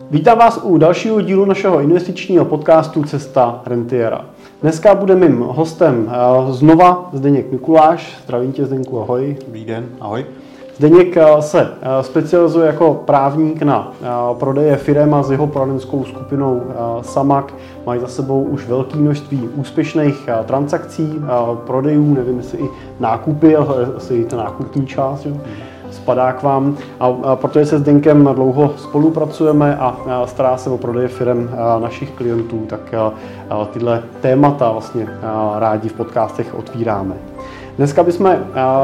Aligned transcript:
Vítám 0.00 0.38
vás 0.38 0.60
u 0.62 0.78
dalšího 0.78 1.20
dílu 1.20 1.44
našeho 1.44 1.80
investičního 1.80 2.44
podcastu 2.44 3.02
Cesta 3.02 3.62
rentiera. 3.66 4.24
Dneska 4.62 4.94
bude 4.94 5.14
mým 5.14 5.40
hostem 5.40 6.10
eh, 6.10 6.52
znova 6.52 7.10
Zdeněk 7.12 7.52
Mikuláš. 7.52 8.18
Zdravím 8.24 8.52
tě 8.52 8.66
Zdeňku, 8.66 9.00
ahoj. 9.00 9.36
Dobrý 9.46 9.64
den, 9.64 9.86
ahoj. 10.00 10.26
Zdeněk 10.76 11.16
eh, 11.16 11.42
se 11.42 11.60
eh, 11.60 12.02
specializuje 12.02 12.66
jako 12.66 12.94
právník 12.94 13.62
na 13.62 13.92
prodeje 14.38 14.76
firem 14.76 15.14
a 15.14 15.22
s 15.22 15.30
jeho 15.30 15.46
poradenskou 15.46 16.04
skupinou 16.04 16.62
Samak. 17.02 17.54
Mají 17.86 18.00
za 18.00 18.08
sebou 18.08 18.42
už 18.42 18.66
velké 18.66 18.96
množství 18.96 19.48
úspěšných 19.54 20.28
transakcí, 20.44 21.22
prodejů, 21.66 22.14
nevím 22.14 22.36
jestli 22.36 22.58
i 22.58 22.68
nákupy, 23.00 23.56
ale 23.56 23.88
asi 23.96 24.14
i 24.14 24.24
ta 24.24 24.36
nákupní 24.36 24.86
část. 24.86 25.26
Jo? 25.26 25.36
Spadá 26.08 26.32
k 26.32 26.42
vám. 26.42 26.76
A, 27.00 27.36
protože 27.36 27.66
se 27.66 27.78
s 27.78 27.82
Denkem 27.82 28.30
dlouho 28.34 28.72
spolupracujeme 28.76 29.76
a, 29.76 29.96
stará 30.26 30.56
se 30.56 30.70
o 30.70 30.78
prodeje 30.78 31.08
firm 31.08 31.50
našich 31.80 32.10
klientů, 32.10 32.66
tak 32.66 32.94
tyhle 33.72 34.02
témata 34.20 34.72
vlastně 34.72 35.08
rádi 35.58 35.88
v 35.88 35.92
podcastech 35.92 36.54
otvíráme. 36.54 37.14
Dneska 37.76 38.02
bychom 38.02 38.36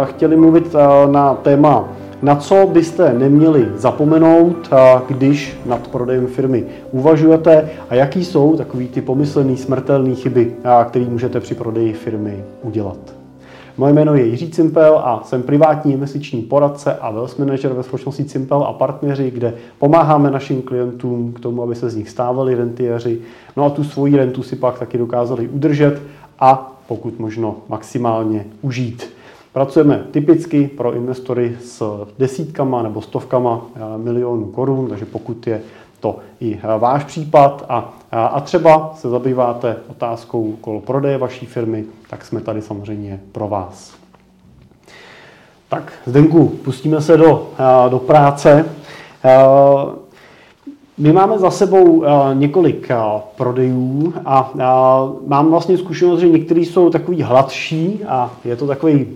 chtěli 0.04 0.36
mluvit 0.36 0.76
na 1.10 1.34
téma 1.34 1.88
na 2.22 2.36
co 2.36 2.66
byste 2.72 3.12
neměli 3.12 3.68
zapomenout, 3.76 4.70
když 5.08 5.56
nad 5.66 5.88
prodejem 5.88 6.26
firmy 6.26 6.64
uvažujete 6.92 7.70
a 7.90 7.94
jaký 7.94 8.24
jsou 8.24 8.56
takový 8.56 8.88
ty 8.88 9.00
pomyslný 9.00 9.56
smrtelné 9.56 10.14
chyby, 10.14 10.54
které 10.88 11.04
můžete 11.04 11.40
při 11.40 11.54
prodeji 11.54 11.92
firmy 11.92 12.44
udělat. 12.62 13.23
Moje 13.76 13.92
jméno 13.92 14.14
je 14.14 14.26
Jiří 14.26 14.50
Cimpel 14.50 14.98
a 15.04 15.22
jsem 15.24 15.42
privátní 15.42 15.92
investiční 15.92 16.42
poradce 16.42 16.94
a 16.94 17.10
wealth 17.10 17.38
manager 17.38 17.72
ve 17.72 17.82
společnosti 17.82 18.24
Cimpel 18.24 18.62
a 18.62 18.72
partneři, 18.72 19.30
kde 19.30 19.54
pomáháme 19.78 20.30
našim 20.30 20.62
klientům 20.62 21.32
k 21.32 21.40
tomu, 21.40 21.62
aby 21.62 21.74
se 21.74 21.90
z 21.90 21.96
nich 21.96 22.10
stávali 22.10 22.54
rentiéři, 22.54 23.20
no 23.56 23.64
a 23.64 23.70
tu 23.70 23.84
svoji 23.84 24.16
rentu 24.16 24.42
si 24.42 24.56
pak 24.56 24.78
taky 24.78 24.98
dokázali 24.98 25.48
udržet 25.48 26.02
a 26.38 26.78
pokud 26.88 27.18
možno 27.18 27.56
maximálně 27.68 28.44
užít. 28.62 29.10
Pracujeme 29.52 30.04
typicky 30.10 30.68
pro 30.76 30.94
investory 30.94 31.56
s 31.60 32.06
desítkama 32.18 32.82
nebo 32.82 33.02
stovkama 33.02 33.66
eh, 33.76 33.78
milionů 33.98 34.46
korun, 34.46 34.86
takže 34.88 35.04
pokud 35.04 35.46
je 35.46 35.62
to 36.04 36.16
i 36.40 36.60
eh, 36.62 36.78
váš 36.78 37.04
případ 37.04 37.64
a, 37.68 37.94
a 38.12 38.40
třeba 38.40 38.92
se 38.96 39.08
zabýváte 39.08 39.76
otázkou 39.88 40.56
kolo 40.60 40.80
prodeje 40.80 41.18
vaší 41.18 41.46
firmy, 41.46 41.84
tak 42.10 42.24
jsme 42.24 42.40
tady 42.40 42.62
samozřejmě 42.62 43.20
pro 43.32 43.48
vás. 43.48 43.94
Tak, 45.68 45.92
Zdenku, 46.06 46.48
pustíme 46.48 47.00
se 47.00 47.16
do, 47.16 47.48
eh, 47.58 47.90
do 47.90 47.98
práce. 47.98 48.64
My 50.98 51.12
máme 51.12 51.38
za 51.38 51.50
sebou 51.50 52.04
několik 52.34 52.88
prodejů 53.36 54.14
a 54.24 54.50
mám 55.26 55.50
vlastně 55.50 55.78
zkušenost, 55.78 56.20
že 56.20 56.28
některý 56.28 56.64
jsou 56.64 56.90
takový 56.90 57.22
hladší 57.22 58.04
a 58.08 58.30
je 58.44 58.56
to 58.56 58.66
takový 58.66 59.06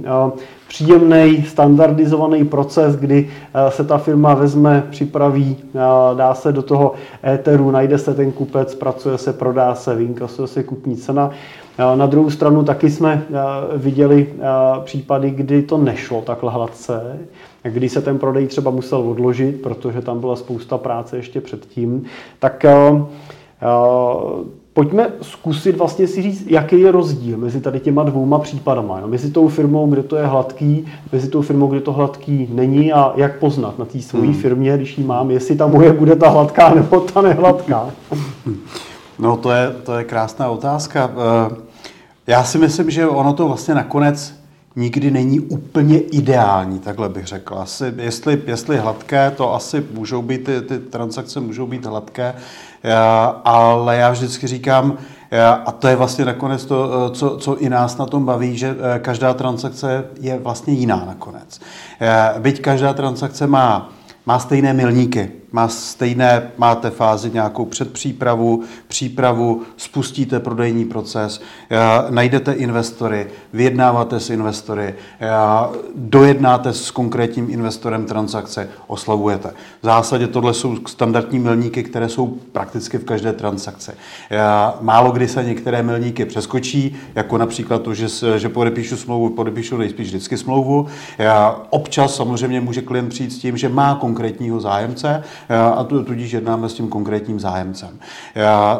příjemný, 0.68 1.42
standardizovaný 1.42 2.44
proces, 2.44 2.96
kdy 2.96 3.28
eh, 3.54 3.70
se 3.70 3.84
ta 3.84 3.98
firma 3.98 4.34
vezme, 4.34 4.86
připraví, 4.90 5.56
eh, 5.60 5.78
dá 6.14 6.34
se 6.34 6.52
do 6.52 6.62
toho 6.62 6.94
éteru, 7.26 7.70
najde 7.70 7.98
se 7.98 8.14
ten 8.14 8.32
kupec, 8.32 8.74
pracuje 8.74 9.18
se, 9.18 9.32
prodá 9.32 9.74
se, 9.74 9.94
vynkasuje 9.94 10.48
se 10.48 10.62
kupní 10.62 10.96
cena. 10.96 11.30
Eh, 11.78 11.96
na 11.96 12.06
druhou 12.06 12.30
stranu 12.30 12.64
taky 12.64 12.90
jsme 12.90 13.22
viděli 13.76 14.34
případy, 14.84 15.30
kdy 15.30 15.62
to 15.62 15.78
nešlo 15.78 16.22
takhle 16.22 16.52
hladce, 16.52 17.18
kdy 17.62 17.88
se 17.88 18.02
ten 18.02 18.18
prodej 18.18 18.46
třeba 18.46 18.70
musel 18.70 18.98
odložit, 18.98 19.62
protože 19.62 20.00
tam 20.00 20.20
byla 20.20 20.36
spousta 20.36 20.78
práce 20.78 21.16
ještě 21.16 21.40
předtím. 21.40 22.04
Tak 22.38 22.64
Pojďme 24.78 25.12
zkusit 25.22 25.76
vlastně 25.76 26.06
si 26.06 26.22
říct, 26.22 26.44
jaký 26.46 26.80
je 26.80 26.92
rozdíl 26.92 27.38
mezi 27.38 27.60
tady 27.60 27.80
těma 27.80 28.02
dvouma 28.02 28.38
případama. 28.38 29.00
No, 29.00 29.08
mezi 29.08 29.30
tou 29.30 29.48
firmou, 29.48 29.86
kde 29.86 30.02
to 30.02 30.16
je 30.16 30.26
hladký, 30.26 30.86
mezi 31.12 31.28
tou 31.28 31.42
firmou, 31.42 31.66
kde 31.66 31.80
to 31.80 31.92
hladký 31.92 32.48
není 32.52 32.92
a 32.92 33.12
jak 33.16 33.38
poznat 33.38 33.78
na 33.78 33.84
té 33.84 34.00
své 34.00 34.20
hmm. 34.20 34.34
firmě, 34.34 34.76
když 34.76 34.98
ji 34.98 35.04
mám, 35.04 35.30
jestli 35.30 35.56
ta 35.56 35.66
moje 35.66 35.92
bude 35.92 36.16
ta 36.16 36.28
hladká 36.28 36.68
nebo 36.74 37.00
ta 37.00 37.22
nehladká. 37.22 37.90
No 39.18 39.36
to 39.36 39.50
je, 39.50 39.70
to 39.82 39.98
je 39.98 40.04
krásná 40.04 40.50
otázka. 40.50 41.10
Eh, 41.12 41.56
já 42.26 42.44
si 42.44 42.58
myslím, 42.58 42.90
že 42.90 43.08
ono 43.08 43.32
to 43.32 43.46
vlastně 43.46 43.74
nakonec 43.74 44.34
nikdy 44.78 45.10
není 45.10 45.40
úplně 45.40 45.98
ideální, 45.98 46.78
takhle 46.78 47.08
bych 47.08 47.26
řekl. 47.26 47.58
Asi, 47.58 47.92
jestli, 47.96 48.42
jestli 48.46 48.76
hladké, 48.76 49.30
to 49.30 49.54
asi 49.54 49.84
můžou 49.94 50.22
být, 50.22 50.44
ty, 50.44 50.60
ty 50.60 50.78
transakce 50.78 51.40
můžou 51.40 51.66
být 51.66 51.86
hladké, 51.86 52.34
eh, 52.84 52.94
ale 53.44 53.96
já 53.96 54.10
vždycky 54.10 54.46
říkám, 54.46 54.98
eh, 55.30 55.42
a 55.42 55.72
to 55.72 55.88
je 55.88 55.96
vlastně 55.96 56.24
nakonec 56.24 56.64
to, 56.64 56.90
eh, 56.90 57.14
co, 57.14 57.36
co 57.36 57.58
i 57.58 57.68
nás 57.68 57.98
na 57.98 58.06
tom 58.06 58.24
baví, 58.24 58.56
že 58.56 58.76
každá 58.98 59.34
transakce 59.34 60.04
je 60.20 60.38
vlastně 60.38 60.72
jiná 60.72 61.04
nakonec. 61.06 61.60
Byť 62.38 62.60
každá 62.60 62.92
transakce 62.94 63.46
má, 63.46 63.92
má 64.26 64.38
stejné 64.38 64.72
milníky, 64.72 65.30
má 65.52 65.68
stejné, 65.68 66.50
máte 66.58 66.90
fázi 66.90 67.30
nějakou 67.30 67.64
předpřípravu, 67.64 68.62
přípravu, 68.88 69.62
spustíte 69.76 70.40
prodejní 70.40 70.84
proces, 70.84 71.40
eh, 71.70 71.76
najdete 72.10 72.52
investory, 72.52 73.26
vyjednáváte 73.52 74.20
s 74.20 74.30
investory, 74.30 74.94
eh, 75.20 75.28
dojednáte 75.94 76.72
s 76.72 76.90
konkrétním 76.90 77.50
investorem 77.50 78.04
transakce, 78.04 78.68
oslavujete. 78.86 79.48
V 79.82 79.86
zásadě 79.86 80.26
tohle 80.26 80.54
jsou 80.54 80.76
standardní 80.86 81.38
milníky, 81.38 81.82
které 81.82 82.08
jsou 82.08 82.26
prakticky 82.26 82.98
v 82.98 83.04
každé 83.04 83.32
transakci. 83.32 83.92
Eh, 84.30 84.38
málo 84.80 85.12
kdy 85.12 85.28
se 85.28 85.44
některé 85.44 85.82
milníky 85.82 86.24
přeskočí, 86.24 86.96
jako 87.14 87.38
například 87.38 87.82
to, 87.82 87.94
že, 87.94 88.06
že 88.38 88.48
podepíšu 88.48 88.96
smlouvu, 88.96 89.30
podepíšu 89.30 89.76
nejspíš 89.76 90.08
vždycky 90.08 90.36
smlouvu. 90.36 90.86
Občas 91.70 92.14
samozřejmě 92.14 92.60
může 92.60 92.82
klient 92.82 93.08
přijít 93.08 93.32
s 93.32 93.38
tím, 93.38 93.56
že 93.56 93.68
má 93.68 93.94
konkrétního 93.94 94.60
zájemce, 94.60 95.24
a 95.76 95.84
tudíž 95.84 96.32
jednáme 96.32 96.68
s 96.68 96.74
tím 96.74 96.88
konkrétním 96.88 97.40
zájemcem. 97.40 97.98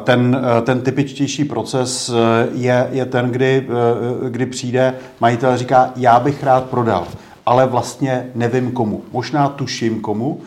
Ten, 0.05 0.43
ten 0.63 0.81
typičtější 0.81 1.45
proces 1.45 2.09
eh, 2.09 2.49
je, 2.53 2.89
je 2.93 3.07
ten, 3.07 3.31
kdy, 3.31 3.67
eh, 3.69 4.31
kdy 4.31 4.47
přijde 4.47 4.95
majitel 5.21 5.51
a 5.51 5.57
říká, 5.57 5.93
já 5.97 6.21
bych 6.21 6.43
rád 6.43 6.65
prodal 6.65 7.07
ale 7.47 7.67
vlastně 7.67 8.27
nevím 8.35 8.73
komu. 8.73 9.03
Možná 9.13 9.49
tuším 9.49 10.01
komu, 10.01 10.41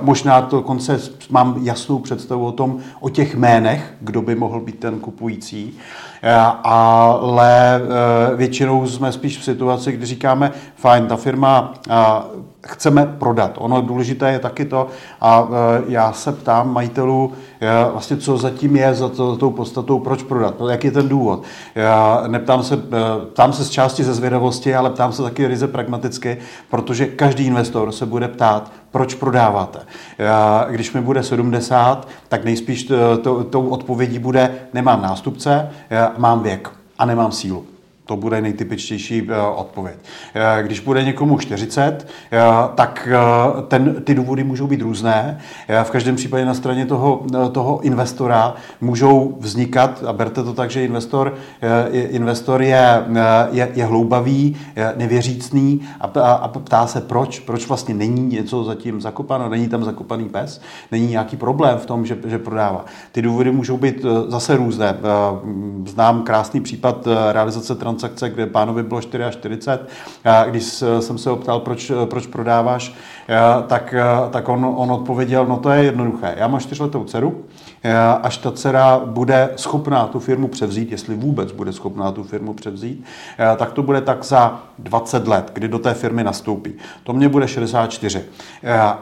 možná 0.00 0.42
to 0.42 0.62
konce 0.62 1.00
mám 1.30 1.56
jasnou 1.62 1.98
představu 1.98 2.46
o 2.46 2.52
tom, 2.52 2.78
o 3.00 3.08
těch 3.08 3.34
jménech, 3.34 3.94
kdo 4.00 4.22
by 4.22 4.34
mohl 4.34 4.60
být 4.60 4.78
ten 4.78 4.98
kupující, 4.98 5.78
ale 6.64 7.82
eh, 7.82 8.36
většinou 8.36 8.86
jsme 8.86 9.12
spíš 9.12 9.38
v 9.38 9.44
situaci, 9.44 9.92
kdy 9.92 10.06
říkáme, 10.06 10.52
fajn, 10.76 11.06
ta 11.06 11.16
firma 11.16 11.74
chceme 12.66 13.06
prodat. 13.06 13.52
Ono 13.58 13.82
důležité 13.82 14.32
je 14.32 14.38
taky 14.38 14.64
to, 14.64 14.86
a 15.20 15.48
já 15.88 16.12
se 16.12 16.32
ptám 16.32 16.72
majitelů, 16.72 17.32
vlastně 17.92 18.16
co 18.16 18.36
zatím 18.36 18.76
je 18.76 18.94
za 18.94 19.08
to, 19.08 19.36
tou 19.36 19.50
podstatou, 19.50 19.98
proč 19.98 20.22
prodat, 20.22 20.54
jak 20.70 20.84
je 20.84 20.90
ten 20.90 21.08
důvod. 21.08 21.42
Já 21.74 22.24
neptám 22.26 22.62
se, 22.62 22.78
ptám 23.32 23.52
se 23.52 23.64
z 23.64 23.70
části 23.70 24.04
ze 24.04 24.14
zvědavosti, 24.14 24.74
ale 24.74 24.90
ptám 24.90 25.12
se 25.12 25.22
taky 25.22 25.46
ryze 25.46 25.68
pragmaticky, 25.68 26.38
protože 26.70 27.06
každý 27.06 27.46
investor 27.46 27.92
se 27.92 28.06
bude 28.06 28.28
ptát, 28.28 28.72
proč 28.90 29.14
prodáváte. 29.14 29.78
Když 30.70 30.92
mi 30.92 31.00
bude 31.00 31.22
70, 31.22 32.08
tak 32.28 32.44
nejspíš 32.44 32.84
to, 32.84 33.18
to, 33.18 33.44
tou 33.44 33.68
odpovědí 33.68 34.18
bude, 34.18 34.54
nemám 34.74 35.02
nástupce, 35.02 35.70
mám 36.16 36.42
věk 36.42 36.70
a 36.98 37.04
nemám 37.04 37.32
sílu. 37.32 37.66
To 38.10 38.16
bude 38.16 38.40
nejtypičtější 38.40 39.28
eh, 39.28 39.40
odpověď. 39.40 39.96
Eh, 40.34 40.62
když 40.62 40.80
bude 40.80 41.04
někomu 41.04 41.38
40, 41.38 42.06
eh, 42.32 42.40
tak 42.74 43.08
ten, 43.68 43.94
ty 44.04 44.14
důvody 44.14 44.44
můžou 44.44 44.66
být 44.66 44.80
různé. 44.80 45.38
V 45.82 45.90
každém 45.90 46.16
případě 46.16 46.44
na 46.44 46.54
straně 46.54 46.86
toho, 46.86 47.26
toho 47.52 47.80
investora 47.80 48.54
můžou 48.80 49.36
vznikat, 49.40 50.04
a 50.06 50.12
berte 50.12 50.42
to 50.42 50.52
tak, 50.52 50.70
že 50.70 50.84
investor, 50.84 51.34
investor 51.92 52.62
je, 52.62 53.04
je, 53.52 53.68
je 53.74 53.84
hloubavý, 53.84 54.56
nevěřícný 54.96 55.80
a, 56.00 56.20
a, 56.20 56.32
a 56.32 56.48
ptá 56.48 56.86
se, 56.86 57.00
proč, 57.00 57.38
proč 57.38 57.68
vlastně 57.68 57.94
není 57.94 58.26
něco 58.26 58.64
zatím 58.64 59.00
zakopáno, 59.00 59.48
není 59.48 59.68
tam 59.68 59.84
zakopaný 59.84 60.28
pes, 60.28 60.60
není 60.92 61.06
nějaký 61.06 61.36
problém 61.36 61.78
v 61.78 61.86
tom, 61.86 62.06
že, 62.06 62.18
že 62.26 62.38
prodává. 62.38 62.84
Ty 63.12 63.22
důvody 63.22 63.50
můžou 63.50 63.76
být 63.76 64.04
zase 64.28 64.56
různé. 64.56 64.96
Znám 65.86 66.22
krásný 66.22 66.60
případ 66.60 67.08
realizace 67.32 67.74
trans 67.74 67.99
transakce, 68.00 68.30
kde 68.30 68.46
pánovi 68.46 68.82
bylo 68.82 69.00
44, 69.00 69.58
když 70.50 70.64
jsem 71.00 71.18
se 71.18 71.30
optal, 71.30 71.60
proč, 71.60 71.92
proč 72.04 72.26
prodáváš, 72.26 72.94
tak, 73.66 73.94
tak 74.30 74.48
on, 74.48 74.74
on 74.76 74.92
odpověděl, 74.92 75.46
no 75.46 75.56
to 75.56 75.70
je 75.70 75.84
jednoduché. 75.84 76.34
Já 76.38 76.48
mám 76.48 76.60
čtyřletou 76.60 77.04
dceru, 77.04 77.44
až 78.22 78.36
ta 78.36 78.50
dcera 78.50 79.00
bude 79.04 79.50
schopná 79.56 80.06
tu 80.06 80.18
firmu 80.18 80.48
převzít, 80.48 80.92
jestli 80.92 81.14
vůbec 81.14 81.52
bude 81.52 81.72
schopná 81.72 82.12
tu 82.12 82.22
firmu 82.22 82.54
převzít, 82.54 83.04
tak 83.56 83.72
to 83.72 83.82
bude 83.82 84.00
tak 84.00 84.24
za 84.24 84.62
20 84.78 85.28
let, 85.28 85.50
kdy 85.54 85.68
do 85.68 85.78
té 85.78 85.94
firmy 85.94 86.24
nastoupí. 86.24 86.74
To 87.04 87.12
mě 87.12 87.28
bude 87.28 87.48
64. 87.48 88.24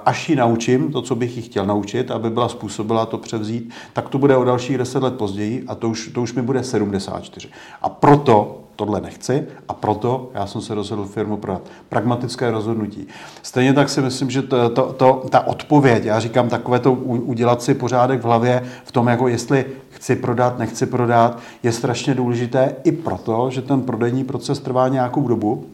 Až 0.04 0.28
ji 0.28 0.36
naučím 0.36 0.92
to, 0.92 1.02
co 1.02 1.14
bych 1.14 1.36
ji 1.36 1.42
chtěl 1.42 1.66
naučit, 1.66 2.10
aby 2.10 2.30
byla 2.30 2.48
způsobila 2.48 3.06
to 3.06 3.18
převzít, 3.18 3.70
tak 3.92 4.08
to 4.08 4.18
bude 4.18 4.36
o 4.36 4.44
dalších 4.44 4.78
10 4.78 5.02
let 5.02 5.14
později 5.14 5.64
a 5.68 5.74
to 5.74 5.88
už, 5.88 6.10
to 6.14 6.22
už 6.22 6.32
mi 6.32 6.42
bude 6.42 6.62
74. 6.64 7.48
A 7.82 7.88
proto 7.88 8.60
tohle 8.78 9.00
nechci 9.00 9.46
a 9.68 9.74
proto 9.74 10.30
já 10.34 10.46
jsem 10.46 10.60
se 10.60 10.74
rozhodl 10.74 11.04
firmu 11.04 11.36
prodat. 11.36 11.62
Pragmatické 11.88 12.50
rozhodnutí. 12.50 13.06
Stejně 13.42 13.72
tak 13.72 13.88
si 13.88 14.00
myslím, 14.00 14.30
že 14.30 14.42
to, 14.42 14.68
to, 14.68 14.92
to, 14.92 15.26
ta 15.30 15.46
odpověď, 15.46 16.04
já 16.04 16.20
říkám 16.20 16.48
takové 16.48 16.78
to 16.78 16.92
udělat 16.92 17.62
si 17.62 17.74
pořádek 17.74 18.20
v 18.20 18.24
hlavě 18.24 18.67
v 18.84 18.92
tom, 18.92 19.06
jako 19.06 19.28
jestli 19.28 19.66
chci 19.90 20.16
prodat, 20.16 20.58
nechci 20.58 20.86
prodat, 20.86 21.38
je 21.62 21.72
strašně 21.72 22.14
důležité 22.14 22.76
i 22.84 22.92
proto, 22.92 23.50
že 23.50 23.62
ten 23.62 23.82
prodejní 23.82 24.24
proces 24.24 24.58
trvá 24.58 24.88
nějakou 24.88 25.28
dobu 25.28 25.66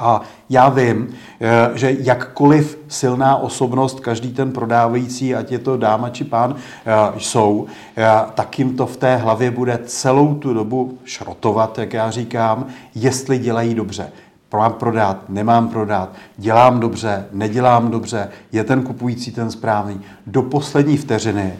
a 0.00 0.20
já 0.50 0.68
vím, 0.68 1.14
eh, 1.40 1.70
že 1.74 1.96
jakkoliv 1.98 2.78
silná 2.88 3.36
osobnost 3.36 4.00
každý 4.00 4.32
ten 4.32 4.52
prodávající, 4.52 5.34
ať 5.34 5.52
je 5.52 5.58
to 5.58 5.76
dáma 5.76 6.10
či 6.10 6.24
pán, 6.24 6.56
eh, 6.56 6.92
jsou, 7.18 7.66
eh, 7.96 8.06
tak 8.34 8.58
jim 8.58 8.76
to 8.76 8.86
v 8.86 8.96
té 8.96 9.16
hlavě 9.16 9.50
bude 9.50 9.78
celou 9.84 10.34
tu 10.34 10.54
dobu 10.54 10.98
šrotovat, 11.04 11.78
jak 11.78 11.92
já 11.92 12.10
říkám, 12.10 12.66
jestli 12.94 13.38
dělají 13.38 13.74
dobře. 13.74 14.12
Mám 14.52 14.72
prodat, 14.72 15.24
nemám 15.28 15.68
prodat, 15.68 16.12
dělám 16.36 16.80
dobře, 16.80 17.26
nedělám 17.32 17.90
dobře, 17.90 18.28
je 18.52 18.64
ten 18.64 18.82
kupující 18.82 19.32
ten 19.32 19.50
správný. 19.50 20.00
Do 20.26 20.42
poslední 20.42 20.96
vteřiny 20.96 21.52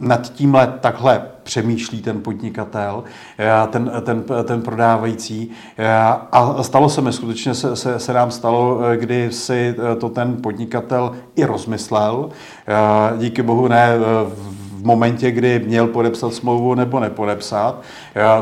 nad 0.00 0.32
tímhle 0.32 0.74
takhle 0.80 1.22
přemýšlí 1.42 2.02
ten 2.02 2.20
podnikatel, 2.22 3.04
eh, 3.38 3.66
ten, 3.66 3.90
ten, 4.02 4.24
ten 4.44 4.62
prodávající. 4.62 5.50
Eh, 5.78 5.88
a 6.32 6.62
stalo 6.62 6.88
se 6.88 7.00
mi, 7.00 7.12
skutečně 7.12 7.54
se, 7.54 7.76
se, 7.76 7.98
se 7.98 8.12
nám 8.12 8.30
stalo, 8.30 8.80
eh, 8.84 8.96
kdy 8.96 9.32
si 9.32 9.74
to 9.98 10.08
ten 10.08 10.36
podnikatel 10.42 11.12
i 11.36 11.44
rozmyslel. 11.44 12.28
Díky 13.18 13.42
bohu 13.42 13.68
ne 13.68 13.88
momentě, 14.86 15.30
kdy 15.30 15.62
měl 15.66 15.86
podepsat 15.86 16.34
smlouvu 16.34 16.74
nebo 16.74 17.00
nepodepsat. 17.00 17.82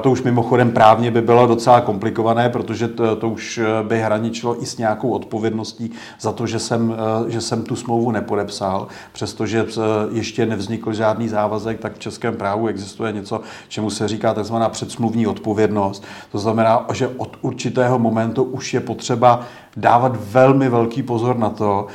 To 0.00 0.10
už 0.10 0.22
mimochodem 0.22 0.72
právně 0.72 1.10
by 1.10 1.22
bylo 1.22 1.46
docela 1.46 1.80
komplikované, 1.80 2.48
protože 2.48 2.88
to, 2.88 3.16
to 3.16 3.28
už 3.28 3.58
eh, 3.58 3.82
by 3.82 4.00
hraničilo 4.00 4.62
i 4.62 4.66
s 4.66 4.78
nějakou 4.78 5.10
odpovědností 5.10 5.92
za 6.20 6.32
to, 6.32 6.46
že 6.46 6.58
jsem, 6.58 6.96
eh, 7.26 7.30
že 7.30 7.40
jsem 7.40 7.62
tu 7.62 7.76
smlouvu 7.76 8.10
nepodepsal. 8.10 8.88
Přestože 9.12 9.66
eh, 9.68 9.80
ještě 10.12 10.46
nevznikl 10.46 10.92
žádný 10.92 11.28
závazek, 11.28 11.80
tak 11.80 11.94
v 11.94 11.98
českém 11.98 12.36
právu 12.36 12.66
existuje 12.66 13.12
něco, 13.12 13.40
čemu 13.68 13.90
se 13.90 14.08
říká 14.08 14.34
tzv. 14.34 14.54
předsmluvní 14.68 15.26
odpovědnost. 15.26 16.04
To 16.32 16.38
znamená, 16.38 16.86
že 16.92 17.08
od 17.16 17.36
určitého 17.42 17.98
momentu 17.98 18.42
už 18.42 18.74
je 18.74 18.80
potřeba 18.80 19.40
dávat 19.76 20.16
velmi 20.30 20.68
velký 20.68 21.02
pozor 21.02 21.38
na 21.38 21.50
to, 21.50 21.86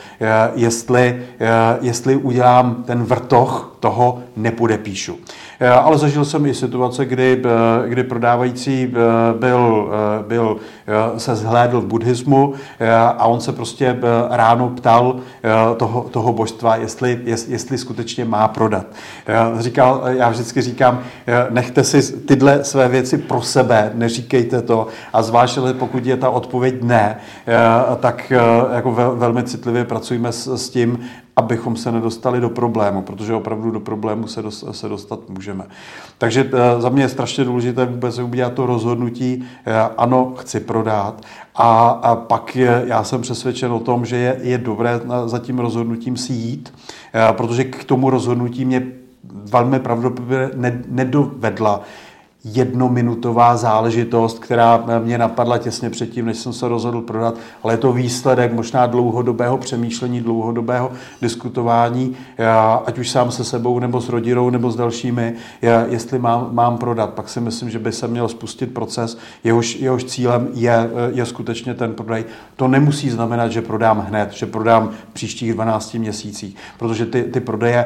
jestli, 0.55 1.23
jestli 1.81 2.15
udělám 2.15 2.83
ten 2.83 3.03
vrtoch 3.03 3.75
toho 3.79 4.19
nepodepíšu. 4.35 5.17
Ale 5.81 5.97
zažil 5.97 6.25
jsem 6.25 6.45
i 6.45 6.53
situace, 6.53 7.05
kdy, 7.05 7.43
kdy 7.87 8.03
prodávající 8.03 8.93
byl, 9.39 9.89
byl, 10.27 10.57
se 11.17 11.35
zhlédl 11.35 11.81
v 11.81 11.85
buddhismu 11.85 12.53
a 13.17 13.25
on 13.25 13.41
se 13.41 13.51
prostě 13.51 13.99
ráno 14.29 14.69
ptal 14.69 15.15
toho, 15.77 16.05
toho 16.11 16.33
božstva, 16.33 16.75
jestli, 16.75 17.19
jestli 17.25 17.77
skutečně 17.77 18.25
má 18.25 18.47
prodat. 18.47 18.85
Říkal, 19.59 20.03
já 20.07 20.29
vždycky 20.29 20.61
říkám, 20.61 20.99
nechte 21.49 21.83
si 21.83 22.17
tyhle 22.17 22.63
své 22.63 22.87
věci 22.87 23.17
pro 23.17 23.41
sebe, 23.41 23.91
neříkejte 23.93 24.61
to 24.61 24.87
a 25.13 25.21
zvláště 25.21 25.61
pokud 25.73 26.05
je 26.05 26.17
ta 26.17 26.29
odpověď 26.29 26.81
ne, 26.81 27.17
tak 27.99 28.33
jako 28.73 28.91
velmi 29.15 29.43
citlivě 29.43 29.85
pracujeme 29.85 30.31
s, 30.31 30.55
s 30.55 30.69
tím, 30.69 30.99
abychom 31.39 31.75
se 31.75 31.91
nedostali 31.91 32.41
do 32.41 32.49
problému, 32.49 33.01
protože 33.01 33.33
opravdu 33.33 33.71
do 33.71 33.79
problému 33.79 34.27
se, 34.27 34.41
se 34.71 34.89
dostat 34.89 35.19
můžeme. 35.29 35.65
Takže 36.17 36.49
eh, 36.53 36.81
za 36.81 36.89
mě 36.89 37.03
je 37.03 37.09
strašně 37.09 37.43
důležité 37.43 37.85
vůbec 37.85 38.19
udělat 38.19 38.53
to 38.53 38.65
rozhodnutí, 38.65 39.43
eh, 39.65 39.73
ano, 39.97 40.33
chci 40.37 40.59
prodat, 40.59 40.78
a, 40.87 41.89
a 41.89 42.15
pak 42.15 42.55
je, 42.55 42.83
já 42.85 43.03
jsem 43.03 43.21
přesvědčen 43.21 43.71
o 43.71 43.79
tom, 43.79 44.05
že 44.05 44.17
je, 44.17 44.39
je 44.41 44.57
dobré 44.57 44.99
za 45.25 45.39
tím 45.39 45.59
rozhodnutím 45.59 46.17
si 46.17 46.33
jít, 46.33 46.73
eh, 47.13 47.33
protože 47.33 47.63
k 47.63 47.83
tomu 47.83 48.09
rozhodnutí 48.09 48.65
mě 48.65 48.87
velmi 49.31 49.79
pravděpodobně 49.79 50.81
nedovedla 50.87 51.81
jednominutová 52.43 53.57
záležitost, 53.57 54.39
která 54.39 54.83
mě 55.03 55.17
napadla 55.17 55.57
těsně 55.57 55.89
předtím, 55.89 56.25
než 56.25 56.37
jsem 56.37 56.53
se 56.53 56.67
rozhodl 56.67 57.01
prodat, 57.01 57.35
ale 57.63 57.73
je 57.73 57.77
to 57.77 57.93
výsledek 57.93 58.53
možná 58.53 58.85
dlouhodobého 58.85 59.57
přemýšlení, 59.57 60.21
dlouhodobého 60.21 60.91
diskutování, 61.21 62.15
ať 62.85 62.99
už 62.99 63.09
sám 63.09 63.31
se 63.31 63.43
sebou, 63.43 63.79
nebo 63.79 64.01
s 64.01 64.09
rodinou, 64.09 64.49
nebo 64.49 64.71
s 64.71 64.75
dalšími, 64.75 65.33
jestli 65.89 66.19
mám, 66.19 66.49
mám 66.51 66.77
prodat. 66.77 67.13
Pak 67.13 67.29
si 67.29 67.41
myslím, 67.41 67.69
že 67.69 67.79
by 67.79 67.91
se 67.91 68.07
měl 68.07 68.27
spustit 68.27 68.73
proces, 68.73 69.17
jehož, 69.43 69.75
jehož 69.75 70.03
cílem 70.03 70.47
je, 70.53 70.89
je 71.13 71.25
skutečně 71.25 71.73
ten 71.73 71.93
prodej. 71.93 72.25
To 72.55 72.67
nemusí 72.67 73.09
znamenat, 73.09 73.51
že 73.51 73.61
prodám 73.61 74.05
hned, 74.09 74.31
že 74.31 74.45
prodám 74.45 74.89
v 75.09 75.13
příštích 75.13 75.53
12 75.53 75.93
měsících, 75.93 76.55
protože 76.79 77.05
ty, 77.05 77.23
ty 77.23 77.39
prodeje 77.39 77.85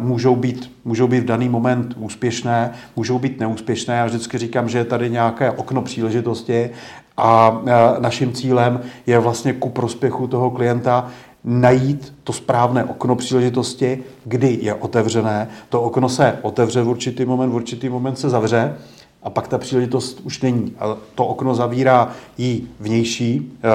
můžou 0.00 0.36
být, 0.36 0.72
můžou 0.84 1.06
být 1.06 1.20
v 1.20 1.24
daný 1.24 1.48
moment 1.48 1.94
úspěšné, 1.98 2.72
můžou 2.96 3.18
být 3.18 3.40
neúspěšné, 3.40 3.79
úspěšné. 3.80 3.96
Já 3.96 4.06
vždycky 4.06 4.38
říkám, 4.38 4.68
že 4.68 4.78
je 4.78 4.84
tady 4.84 5.10
nějaké 5.10 5.50
okno 5.50 5.82
příležitosti 5.82 6.70
a 7.16 7.60
naším 7.98 8.32
cílem 8.32 8.80
je 9.06 9.18
vlastně 9.18 9.52
ku 9.52 9.68
prospěchu 9.68 10.26
toho 10.26 10.50
klienta 10.50 11.08
najít 11.44 12.12
to 12.24 12.32
správné 12.32 12.84
okno 12.84 13.16
příležitosti, 13.16 14.04
kdy 14.24 14.58
je 14.62 14.74
otevřené. 14.74 15.48
To 15.68 15.82
okno 15.82 16.08
se 16.08 16.38
otevře 16.42 16.82
v 16.82 16.88
určitý 16.88 17.24
moment, 17.24 17.50
v 17.50 17.54
určitý 17.54 17.88
moment 17.88 18.18
se 18.18 18.28
zavře 18.28 18.76
a 19.22 19.30
pak 19.30 19.48
ta 19.48 19.58
příležitost 19.58 20.20
už 20.24 20.40
není. 20.40 20.72
A 20.78 20.96
to 21.14 21.26
okno 21.26 21.54
zavírá 21.54 22.08
i 22.38 22.62
vnější 22.80 23.52
eh, 23.62 23.68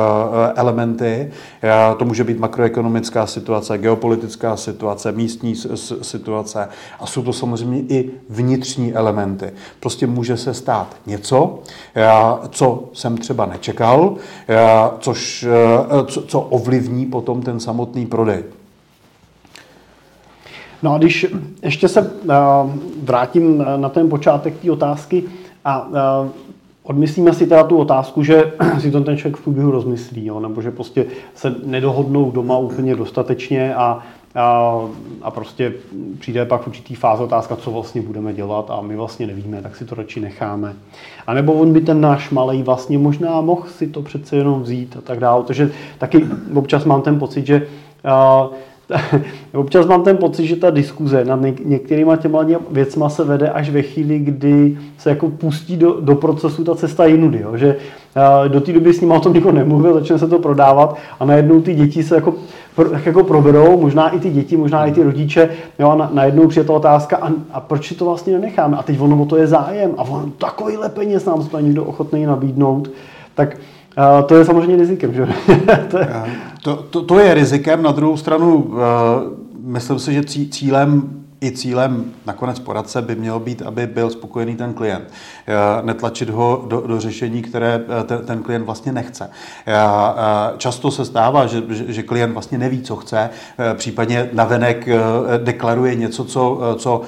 elementy. 0.56 1.32
Eh, 1.64 1.96
to 1.98 2.06
může 2.06 2.24
být 2.24 2.40
makroekonomická 2.40 3.28
situace, 3.28 3.78
geopolitická 3.78 4.58
situace, 4.58 5.12
místní 5.12 5.56
situace 6.02 6.70
a 7.00 7.06
jsou 7.06 7.24
to 7.24 7.34
samozřejmě 7.34 7.80
i 7.80 8.12
vnitřní 8.30 8.94
elementy. 8.94 9.52
Prostě 9.80 10.08
může 10.08 10.38
se 10.38 10.54
stát 10.54 10.96
něco, 11.06 11.60
eh, 11.96 12.06
co 12.50 12.90
jsem 12.94 13.18
třeba 13.18 13.46
nečekal, 13.46 14.16
což, 15.00 15.46
co, 16.08 16.22
co 16.22 16.40
ovlivní 16.40 17.06
potom 17.06 17.42
ten 17.42 17.60
samotný 17.60 18.06
prodej. 18.06 18.44
No 20.84 20.94
a 20.94 20.98
když 20.98 21.26
ještě 21.64 21.88
se 21.88 22.02
uh, 22.02 22.32
vrátím 23.04 23.66
na 23.78 23.90
ten 23.90 24.10
počátek 24.10 24.58
té 24.58 24.72
otázky 24.72 25.24
a 25.66 25.88
uh, 25.88 25.94
odmyslíme 26.84 27.34
si 27.34 27.48
teda 27.48 27.64
tu 27.64 27.78
otázku, 27.78 28.24
že 28.24 28.54
si 28.80 28.92
to 28.92 29.02
ten 29.02 29.18
člověk 29.18 29.38
v 29.38 29.44
průběhu 29.44 29.72
rozmyslí, 29.72 30.26
jo, 30.26 30.40
nebo 30.40 30.62
že 30.62 30.72
prostě 30.72 31.06
se 31.36 31.56
nedohodnou 31.66 32.32
doma 32.32 32.58
úplně 32.58 32.96
dostatečně 32.96 33.76
a, 33.76 34.00
a, 34.36 34.80
a 35.22 35.32
prostě 35.32 35.74
přijde 36.20 36.46
pak 36.46 36.68
určitý 36.68 36.96
fáze 36.96 37.24
otázka, 37.24 37.56
co 37.56 37.72
vlastně 37.72 38.02
budeme 38.02 38.34
dělat 38.34 38.72
a 38.72 38.82
my 38.82 38.96
vlastně 38.96 39.28
nevíme, 39.28 39.62
tak 39.62 39.76
si 39.76 39.86
to 39.86 39.96
radši 39.96 40.20
necháme. 40.20 40.74
A 41.28 41.34
nebo 41.34 41.54
on 41.54 41.74
by 41.74 41.82
ten 41.82 42.02
náš 42.02 42.30
malý 42.30 42.64
vlastně 42.64 42.98
možná 42.98 43.42
mohl 43.42 43.64
si 43.68 43.88
to 43.88 44.02
přece 44.02 44.36
jenom 44.36 44.62
vzít 44.62 44.98
a 44.98 45.02
tak 45.02 45.20
dále. 45.20 45.44
Takže 45.44 45.72
taky 45.98 46.28
občas 46.54 46.86
mám 46.86 47.02
ten 47.02 47.20
pocit, 47.20 47.46
že 47.46 47.68
uh, 48.48 48.54
Občas 49.54 49.86
mám 49.86 50.04
ten 50.04 50.18
pocit, 50.18 50.46
že 50.46 50.56
ta 50.56 50.70
diskuze 50.70 51.26
nad 51.26 51.40
některýma 51.66 52.16
těma 52.16 52.46
věcma 52.72 53.10
se 53.10 53.24
vede 53.24 53.50
až 53.50 53.70
ve 53.70 53.82
chvíli, 53.82 54.20
kdy 54.20 54.78
se 54.98 55.10
jako 55.10 55.30
pustí 55.30 55.78
do, 55.78 56.02
do 56.02 56.16
procesu 56.16 56.64
ta 56.64 56.76
cesta 56.76 57.06
jinudy. 57.06 57.40
Jo? 57.42 57.58
Že 57.58 57.76
do 58.48 58.62
té 58.62 58.74
doby 58.74 58.94
s 58.94 59.02
ním 59.02 59.12
o 59.12 59.20
tom 59.20 59.34
nikdo 59.34 59.52
nemluvil, 59.52 59.94
začne 59.94 60.20
se 60.20 60.28
to 60.28 60.40
prodávat 60.40 60.98
a 61.20 61.26
najednou 61.26 61.62
ty 61.62 61.74
děti 61.74 62.04
se 62.04 62.16
jako, 62.16 62.34
tak 62.92 63.06
jako 63.06 63.24
proberou, 63.24 63.82
možná 63.82 64.10
i 64.10 64.20
ty 64.20 64.30
děti, 64.30 64.58
možná 64.58 64.86
i 64.86 64.92
ty 64.92 65.04
rodiče, 65.04 65.50
jo, 65.80 65.90
a 65.90 65.96
na, 65.96 66.10
najednou 66.14 66.48
přijde 66.48 66.68
ta 66.68 66.74
otázka, 66.74 67.18
a, 67.18 67.32
a 67.52 67.60
proč 67.60 67.88
si 67.88 67.96
to 67.96 68.06
vlastně 68.06 68.34
nenecháme? 68.34 68.78
A 68.78 68.84
teď 68.84 69.00
ono 69.00 69.22
o 69.22 69.26
to 69.26 69.38
je 69.38 69.48
zájem 69.48 69.92
a 69.98 70.02
on 70.02 70.32
takovýhle 70.32 70.90
peněz 70.90 71.26
nám 71.26 71.48
to 71.48 71.60
někdo 71.60 71.84
ochotný 71.84 72.26
nabídnout. 72.26 72.90
Tak 73.36 73.58
to 74.26 74.36
je 74.36 74.46
samozřejmě 74.46 74.76
rizikem, 74.76 75.14
že? 75.14 75.28
to, 75.92 75.98
je... 75.98 76.08
To, 76.66 76.76
to, 76.90 77.02
to 77.02 77.20
je 77.20 77.34
rizikem, 77.34 77.84
na 77.84 77.92
druhou 77.92 78.18
stranu 78.18 78.56
uh, 78.56 78.78
myslím 79.64 80.00
si, 80.00 80.14
že 80.14 80.24
cílem 80.50 81.10
i 81.42 81.52
cílem 81.52 82.06
nakonec 82.26 82.60
poradce 82.60 83.02
by 83.02 83.16
mělo 83.16 83.40
být, 83.40 83.62
aby 83.62 83.88
byl 83.88 84.10
spokojený 84.10 84.56
ten 84.56 84.74
klient. 84.74 85.04
Netlačit 85.82 86.30
ho 86.30 86.66
do, 86.68 86.82
do 86.82 87.00
řešení, 87.00 87.42
které 87.42 87.82
ten, 88.06 88.26
ten 88.26 88.44
klient 88.44 88.66
vlastně 88.66 88.92
nechce. 88.92 89.30
Často 90.58 90.92
se 90.92 91.06
stává, 91.06 91.48
že, 91.48 91.64
že 91.70 92.04
klient 92.04 92.34
vlastně 92.34 92.58
neví, 92.58 92.82
co 92.82 92.96
chce, 92.96 93.30
případně 93.74 94.30
navenek 94.34 94.88
deklaruje 95.44 95.96
něco, 95.96 96.26
co, 96.26 96.60
co, 96.78 97.02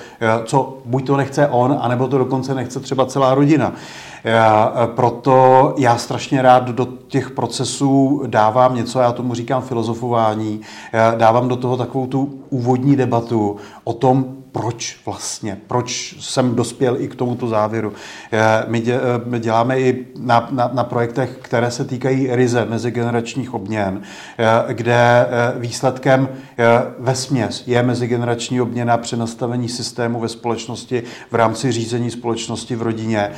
co 0.45 0.77
buď 0.85 1.07
to 1.07 1.17
nechce 1.17 1.47
on, 1.47 1.77
anebo 1.81 2.07
to 2.07 2.17
dokonce 2.17 2.55
nechce 2.55 2.79
třeba 2.79 3.05
celá 3.05 3.35
rodina. 3.35 3.73
Proto 4.95 5.73
já 5.77 5.97
strašně 5.97 6.41
rád 6.41 6.69
do 6.69 6.85
těch 7.07 7.31
procesů 7.31 8.23
dávám 8.27 8.75
něco, 8.75 8.99
já 8.99 9.11
tomu 9.11 9.33
říkám 9.33 9.61
filozofování, 9.61 10.61
dávám 11.17 11.47
do 11.47 11.55
toho 11.55 11.77
takovou 11.77 12.07
tu 12.07 12.39
úvodní 12.49 12.95
debatu 12.95 13.55
o 13.83 13.93
tom, 13.93 14.25
proč 14.51 14.99
vlastně, 15.05 15.57
proč 15.67 16.15
jsem 16.19 16.55
dospěl 16.55 17.01
i 17.01 17.07
k 17.07 17.15
tomuto 17.15 17.47
závěru. 17.47 17.93
My 19.27 19.39
děláme 19.39 19.79
i 19.79 20.05
na, 20.19 20.47
na, 20.51 20.69
na 20.73 20.83
projektech, 20.83 21.37
které 21.41 21.71
se 21.71 21.85
týkají 21.85 22.35
ryze 22.35 22.65
mezigeneračních 22.65 23.53
obměn, 23.53 24.01
kde 24.67 25.27
výsledkem 25.55 26.29
ve 26.99 27.15
směs 27.15 27.63
je 27.67 27.83
mezigenerační 27.83 28.61
obměna 28.61 28.97
přenastavení 28.97 29.69
systému 29.69 30.19
ve 30.19 30.29
společnosti 30.29 31.03
v 31.31 31.35
rámci 31.35 31.71
řízení 31.71 32.11
společnosti 32.11 32.75
v 32.75 32.81
rodině. 32.81 33.31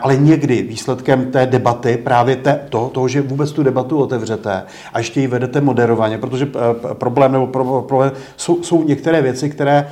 Ale 0.00 0.16
někdy 0.16 0.62
výsledkem 0.62 1.30
té 1.30 1.46
debaty, 1.46 1.96
právě 1.96 2.36
té, 2.36 2.60
toho, 2.68 2.88
toho, 2.88 3.08
že 3.10 3.22
vůbec 3.22 3.52
tu 3.52 3.62
debatu 3.62 3.98
otevřete 3.98 4.62
a 4.92 4.98
ještě 4.98 5.20
ji 5.20 5.26
vedete 5.26 5.60
moderovaně, 5.60 6.18
protože 6.18 6.48
problém 6.92 7.32
nebo 7.32 7.46
problém 7.82 8.12
jsou, 8.36 8.62
jsou 8.62 8.82
některé 8.82 9.22
věci, 9.22 9.50
které 9.50 9.86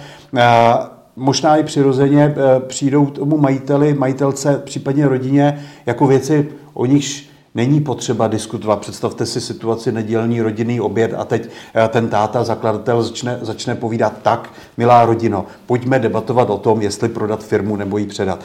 možná 1.18 1.56
i 1.56 1.62
přirozeně 1.62 2.34
eh, 2.36 2.60
přijdou 2.60 3.06
tomu 3.06 3.38
majiteli, 3.38 3.94
majitelce, 3.94 4.62
případně 4.64 5.08
rodině 5.08 5.64
jako 5.86 6.06
věci, 6.06 6.48
o 6.74 6.86
nichž 6.86 7.28
není 7.54 7.80
potřeba 7.80 8.28
diskutovat. 8.28 8.80
Představte 8.80 9.26
si 9.26 9.40
situaci 9.40 9.92
nedělní 9.92 10.40
rodinný 10.40 10.80
oběd 10.80 11.14
a 11.16 11.24
teď 11.24 11.48
eh, 11.74 11.88
ten 11.88 12.08
táta, 12.08 12.44
zakladatel, 12.44 13.02
začne, 13.02 13.38
začne 13.42 13.74
povídat 13.74 14.12
tak, 14.22 14.50
milá 14.76 15.04
rodino, 15.04 15.46
pojďme 15.66 15.98
debatovat 15.98 16.50
o 16.50 16.58
tom, 16.58 16.82
jestli 16.82 17.08
prodat 17.08 17.44
firmu 17.44 17.76
nebo 17.76 17.98
ji 17.98 18.06
předat. 18.06 18.40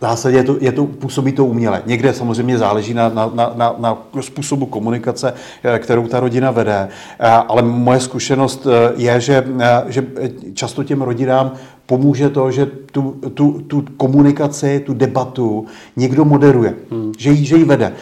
V 0.00 0.02
zásadě 0.02 0.36
je 0.36 0.44
to, 0.44 0.56
je 0.60 0.72
to, 0.72 0.86
působí 0.86 1.32
to 1.32 1.44
uměle. 1.44 1.82
Někde 1.86 2.12
samozřejmě 2.12 2.58
záleží 2.58 2.94
na, 2.94 3.08
na, 3.08 3.32
na, 3.34 3.74
na 3.78 3.98
způsobu 4.20 4.66
komunikace, 4.66 5.34
eh, 5.62 5.78
kterou 5.78 6.06
ta 6.06 6.20
rodina 6.20 6.50
vede, 6.50 6.88
eh, 7.18 7.28
ale 7.28 7.62
moje 7.62 8.00
zkušenost 8.00 8.66
eh, 8.66 8.92
je, 8.96 9.20
že, 9.20 9.44
že 9.88 10.06
často 10.54 10.84
těm 10.84 11.02
rodinám 11.02 11.52
pomůže 11.86 12.30
to, 12.30 12.50
že 12.50 12.66
tu, 12.66 13.20
tu, 13.34 13.60
tu 13.66 13.84
komunikaci, 13.96 14.82
tu 14.86 14.94
debatu 14.94 15.66
někdo 15.96 16.24
moderuje, 16.24 16.74
hmm. 16.90 17.12
že, 17.18 17.30
ji, 17.30 17.44
že 17.44 17.56
ji 17.56 17.64
vede. 17.64 17.92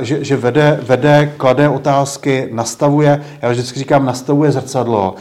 Že, 0.00 0.24
že 0.24 0.36
vede, 0.36 0.80
vede, 0.86 1.32
klade 1.36 1.68
otázky, 1.68 2.48
nastavuje, 2.52 3.24
já 3.42 3.50
vždycky 3.50 3.78
říkám, 3.78 4.04
nastavuje 4.04 4.52
zrcadlo, 4.52 5.14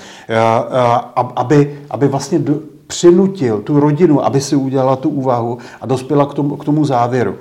aby, 1.36 1.80
aby 1.90 2.08
vlastně 2.08 2.40
přinutil 2.94 3.62
tu 3.62 3.80
rodinu, 3.80 4.26
aby 4.26 4.42
si 4.42 4.56
udělala 4.56 4.96
tu 4.96 5.10
úvahu 5.10 5.58
a 5.82 5.86
dospěla 5.86 6.26
k 6.26 6.34
tomu, 6.34 6.56
k 6.58 6.66
tomu 6.66 6.86
závěru. 6.86 7.36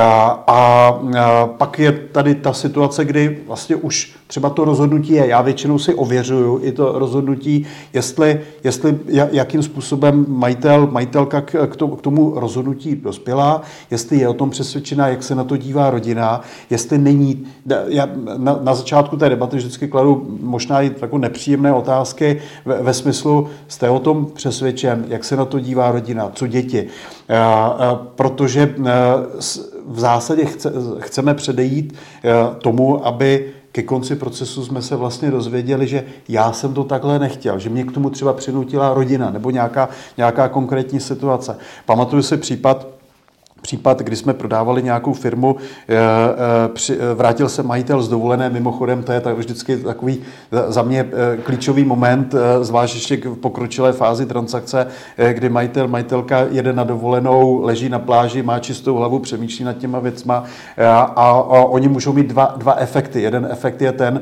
A, 0.00 0.44
a 0.46 1.46
pak 1.46 1.78
je 1.78 1.92
tady 2.12 2.34
ta 2.34 2.52
situace, 2.52 3.04
kdy 3.04 3.38
vlastně 3.46 3.76
už 3.76 4.12
třeba 4.26 4.50
to 4.50 4.64
rozhodnutí 4.64 5.12
je, 5.12 5.26
já 5.26 5.42
většinou 5.42 5.78
si 5.78 5.94
ověřuju 5.94 6.60
i 6.62 6.72
to 6.72 6.98
rozhodnutí, 6.98 7.66
jestli, 7.92 8.40
jestli 8.64 8.98
jakým 9.32 9.62
způsobem 9.62 10.26
majitel, 10.28 10.86
majitelka 10.86 11.40
k, 11.40 11.66
k 11.66 12.02
tomu 12.02 12.32
rozhodnutí 12.36 12.96
dospěla, 12.96 13.62
jestli 13.90 14.16
je 14.16 14.28
o 14.28 14.34
tom 14.34 14.50
přesvědčená, 14.50 15.08
jak 15.08 15.22
se 15.22 15.34
na 15.34 15.44
to 15.44 15.56
dívá 15.56 15.90
rodina, 15.90 16.40
jestli 16.70 16.98
není, 16.98 17.46
já 17.86 18.08
na, 18.36 18.58
na 18.62 18.74
začátku 18.74 19.16
té 19.16 19.28
debaty 19.28 19.56
vždycky 19.56 19.88
kladu 19.88 20.38
možná 20.40 20.82
i 20.82 20.90
jako 21.02 21.18
nepříjemné 21.18 21.72
otázky 21.72 22.40
ve, 22.64 22.82
ve 22.82 22.94
smyslu, 22.94 23.48
jste 23.68 23.90
o 23.90 23.98
tom 23.98 24.26
přesvědčen, 24.34 24.89
jak 25.08 25.24
se 25.24 25.36
na 25.36 25.44
to 25.44 25.60
dívá 25.60 25.92
rodina, 25.92 26.30
co 26.34 26.46
děti, 26.46 26.86
protože 28.14 28.74
v 29.86 30.00
zásadě 30.00 30.44
chce, 30.44 30.72
chceme 30.98 31.34
předejít 31.34 31.94
tomu, 32.58 33.06
aby 33.06 33.52
ke 33.72 33.82
konci 33.82 34.16
procesu 34.16 34.64
jsme 34.64 34.82
se 34.82 34.96
vlastně 34.96 35.30
dozvěděli, 35.30 35.86
že 35.86 36.04
já 36.28 36.52
jsem 36.52 36.74
to 36.74 36.84
takhle 36.84 37.18
nechtěl, 37.18 37.58
že 37.58 37.70
mě 37.70 37.84
k 37.84 37.92
tomu 37.92 38.10
třeba 38.10 38.32
přinutila 38.32 38.94
rodina 38.94 39.30
nebo 39.30 39.50
nějaká, 39.50 39.88
nějaká 40.16 40.48
konkrétní 40.48 41.00
situace. 41.00 41.56
Pamatuju 41.86 42.22
si 42.22 42.36
případ, 42.36 42.86
případ, 43.60 43.98
kdy 43.98 44.16
jsme 44.16 44.34
prodávali 44.34 44.82
nějakou 44.82 45.12
firmu, 45.12 45.56
eh, 45.88 45.94
eh, 45.94 46.92
eh, 46.92 47.14
vrátil 47.14 47.48
se 47.48 47.62
majitel 47.62 48.02
z 48.02 48.08
dovolené, 48.08 48.50
mimochodem 48.50 49.02
to 49.02 49.12
je 49.12 49.20
tak 49.20 49.38
vždycky 49.38 49.76
takový 49.76 50.22
za 50.68 50.82
mě 50.82 51.10
klíčový 51.42 51.84
moment, 51.84 52.34
zvlášť 52.60 52.94
ještě 52.94 53.16
v 53.16 53.36
pokročilé 53.36 53.92
fázi 53.92 54.26
transakce, 54.26 54.86
kdy 55.32 55.48
majitel, 55.48 55.88
majitelka 55.88 56.46
jede 56.50 56.72
na 56.72 56.84
dovolenou, 56.84 57.62
leží 57.62 57.88
na 57.88 57.98
pláži, 57.98 58.42
má 58.42 58.58
čistou 58.58 58.96
hlavu, 58.96 59.18
přemýšlí 59.18 59.64
nad 59.64 59.76
těma 59.76 59.98
věcma 59.98 60.44
a, 60.78 61.00
a 61.00 61.32
oni 61.64 61.88
můžou 61.88 62.12
mít 62.12 62.26
dva, 62.26 62.54
dva 62.56 62.74
efekty. 62.74 63.22
Jeden 63.22 63.48
efekt 63.50 63.82
je 63.82 63.92
ten, 63.92 64.20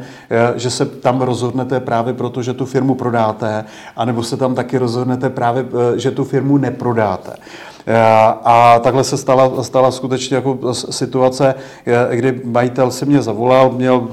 že 0.56 0.70
se 0.70 0.86
tam 0.86 1.20
rozhodnete 1.20 1.80
právě 1.80 2.14
proto, 2.14 2.42
že 2.42 2.54
tu 2.54 2.66
firmu 2.66 2.94
prodáte, 2.94 3.64
anebo 3.96 4.22
se 4.22 4.36
tam 4.36 4.54
taky 4.54 4.78
rozhodnete 4.78 5.30
právě, 5.30 5.64
že 5.96 6.10
tu 6.10 6.24
firmu 6.24 6.58
neprodáte. 6.58 7.32
A 8.44 8.78
takhle 8.78 9.04
se 9.04 9.16
stala, 9.16 9.62
stala 9.62 9.90
skutečně 9.90 10.36
jako 10.36 10.74
situace, 10.74 11.54
kdy 12.10 12.40
majitel 12.44 12.90
si 12.90 13.06
mě 13.06 13.22
zavolal, 13.22 13.70
měl 13.70 14.08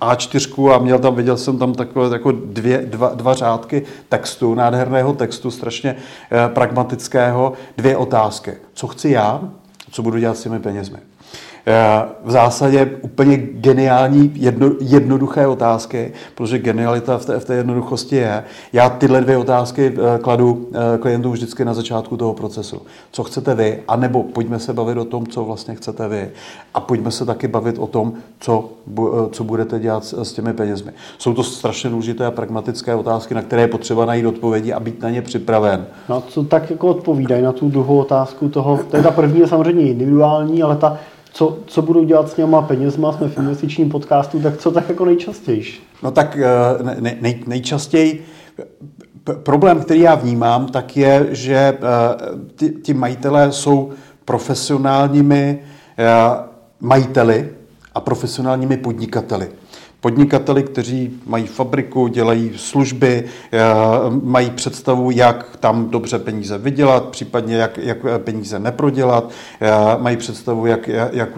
eh, 0.00 0.06
A4 0.06 0.74
a 0.74 0.78
měl 0.78 0.98
tam, 0.98 1.14
viděl 1.14 1.36
jsem 1.36 1.58
tam 1.58 1.74
takové 1.74 2.16
jako 2.16 2.32
dvě, 2.32 2.78
dva, 2.78 3.08
dva 3.14 3.34
řádky 3.34 3.82
textu, 4.08 4.54
nádherného 4.54 5.12
textu, 5.12 5.50
strašně 5.50 5.96
eh, 6.30 6.48
pragmatického, 6.48 7.52
dvě 7.76 7.96
otázky. 7.96 8.52
Co 8.74 8.86
chci 8.86 9.10
já, 9.10 9.40
co 9.90 10.02
budu 10.02 10.18
dělat 10.18 10.36
s 10.36 10.42
těmi 10.42 10.60
penězmi. 10.60 10.98
Eh, 11.66 12.04
v 12.24 12.30
zásadě 12.30 12.90
úplně 13.02 13.36
geniální, 13.36 14.32
jedno, 14.34 14.70
jednoduché 14.80 15.46
otázky, 15.46 16.12
protože 16.34 16.58
genialita 16.58 17.18
v 17.18 17.26
té, 17.26 17.38
v 17.38 17.44
té 17.44 17.54
jednoduchosti 17.54 18.16
je. 18.16 18.44
Já 18.72 18.90
tyhle 18.90 19.20
dvě 19.20 19.36
otázky 19.36 19.94
eh, 19.96 20.18
kladu 20.18 20.68
eh, 20.72 20.98
klientům 20.98 21.32
vždycky 21.32 21.64
na 21.64 21.74
začátku 21.74 22.16
toho 22.16 22.34
procesu. 22.34 22.82
Co 23.12 23.24
chcete 23.24 23.54
vy, 23.54 23.82
anebo 23.88 24.22
pojďme 24.22 24.58
se 24.58 24.72
bavit 24.72 24.98
o 24.98 25.04
tom, 25.04 25.26
co 25.26 25.44
vlastně 25.44 25.74
chcete 25.74 26.08
vy. 26.08 26.30
A 26.74 26.80
pojďme 26.80 27.10
se 27.10 27.24
taky 27.26 27.48
bavit 27.48 27.78
o 27.78 27.86
tom, 27.86 28.12
co, 28.40 28.68
co 29.30 29.44
budete 29.44 29.78
dělat 29.78 30.04
s 30.04 30.32
těmi 30.32 30.52
penězmi. 30.52 30.92
Jsou 31.18 31.34
to 31.34 31.42
strašně 31.42 31.90
důležité 31.90 32.26
a 32.26 32.30
pragmatické 32.30 32.94
otázky, 32.94 33.34
na 33.34 33.42
které 33.42 33.62
je 33.62 33.68
potřeba 33.68 34.04
najít 34.04 34.26
odpovědi 34.26 34.72
a 34.72 34.80
být 34.80 35.02
na 35.02 35.10
ně 35.10 35.22
připraven. 35.22 35.86
No 36.08 36.22
co 36.28 36.44
tak 36.44 36.70
jako 36.70 36.88
odpovídají 36.88 37.42
na 37.42 37.52
tu 37.52 37.68
druhou 37.68 37.98
otázku 37.98 38.48
toho, 38.48 38.80
to 38.90 38.96
je 38.96 39.02
ta 39.02 39.10
první 39.10 39.40
je 39.40 39.48
samozřejmě 39.48 39.82
individuální, 39.82 40.62
ale 40.62 40.76
ta 40.76 40.98
co, 41.32 41.58
co 41.66 41.82
budu 41.82 42.04
dělat 42.04 42.30
s 42.30 42.34
těma 42.34 42.62
penězma, 42.62 43.12
jsme 43.12 43.28
v 43.28 43.38
investičním 43.38 43.90
podcastu, 43.90 44.40
tak 44.40 44.56
co 44.56 44.70
tak 44.70 44.88
jako 44.88 45.04
nejčastěji? 45.04 45.64
No 46.02 46.10
tak 46.10 46.36
eh, 46.36 47.00
ne, 47.00 47.16
nej, 47.20 47.42
nejčastěji 47.46 48.24
problém, 49.42 49.80
který 49.80 50.00
já 50.00 50.14
vnímám, 50.14 50.66
tak 50.66 50.96
je, 50.96 51.26
že 51.30 51.54
eh, 51.54 51.78
ty, 52.54 52.70
ti 52.70 52.94
majitelé 52.94 53.52
jsou 53.52 53.90
profesionálními 54.24 55.58
eh, 55.98 56.04
majiteli 56.80 57.50
a 57.94 58.00
profesionálními 58.00 58.76
podnikateli 58.76 59.48
podnikateli, 60.02 60.62
kteří 60.62 61.20
mají 61.26 61.46
fabriku, 61.46 62.08
dělají 62.08 62.52
služby, 62.56 63.24
eh, 63.52 63.58
mají 64.22 64.50
představu, 64.50 65.10
jak 65.10 65.56
tam 65.60 65.90
dobře 65.90 66.18
peníze 66.18 66.58
vydělat, 66.58 67.08
případně 67.08 67.56
jak, 67.56 67.78
jak 67.78 67.98
peníze 68.18 68.58
neprodělat, 68.58 69.30
eh, 69.60 69.70
mají 69.98 70.16
představu, 70.16 70.66
jak, 70.66 70.88
jak 71.12 71.28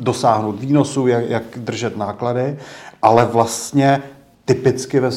dosáhnout 0.00 0.60
výnosu, 0.60 1.06
jak, 1.06 1.30
jak 1.30 1.42
držet 1.56 1.96
náklady, 1.96 2.56
ale 3.02 3.24
vlastně 3.24 4.02
typicky 4.44 5.00
ve, 5.00 5.10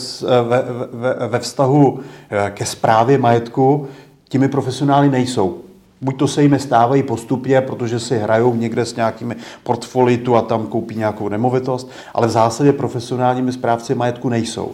ve, 0.43 0.63
ve, 0.93 1.27
ve 1.27 1.39
vztahu 1.39 1.99
eh, 2.29 2.51
ke 2.55 2.65
správě 2.65 3.17
majetku 3.17 3.87
těmi 4.29 4.47
profesionály 4.47 5.09
nejsou. 5.09 5.70
Buď 6.01 6.19
to 6.19 6.27
se 6.27 6.41
jim 6.41 6.59
stávají 6.59 7.03
postupně, 7.03 7.61
protože 7.61 7.99
si 7.99 8.17
hrajou 8.17 8.55
někde 8.55 8.85
s 8.85 8.95
nějakými 8.95 9.35
portfolii 9.63 10.17
tu 10.17 10.35
a 10.35 10.41
tam 10.41 10.67
koupí 10.67 10.95
nějakou 10.95 11.29
nemovitost, 11.29 11.89
ale 12.13 12.27
v 12.27 12.31
zásadě 12.31 12.73
profesionálními 12.73 13.51
správci 13.51 13.95
majetku 13.95 14.29
nejsou. 14.29 14.71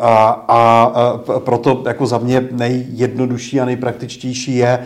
A, 0.00 0.44
a, 0.48 0.82
a 0.82 1.40
proto 1.40 1.82
jako 1.86 2.06
za 2.06 2.18
mě 2.18 2.48
nejjednodušší 2.50 3.60
a 3.60 3.64
nejpraktičtější 3.64 4.56
je 4.56 4.78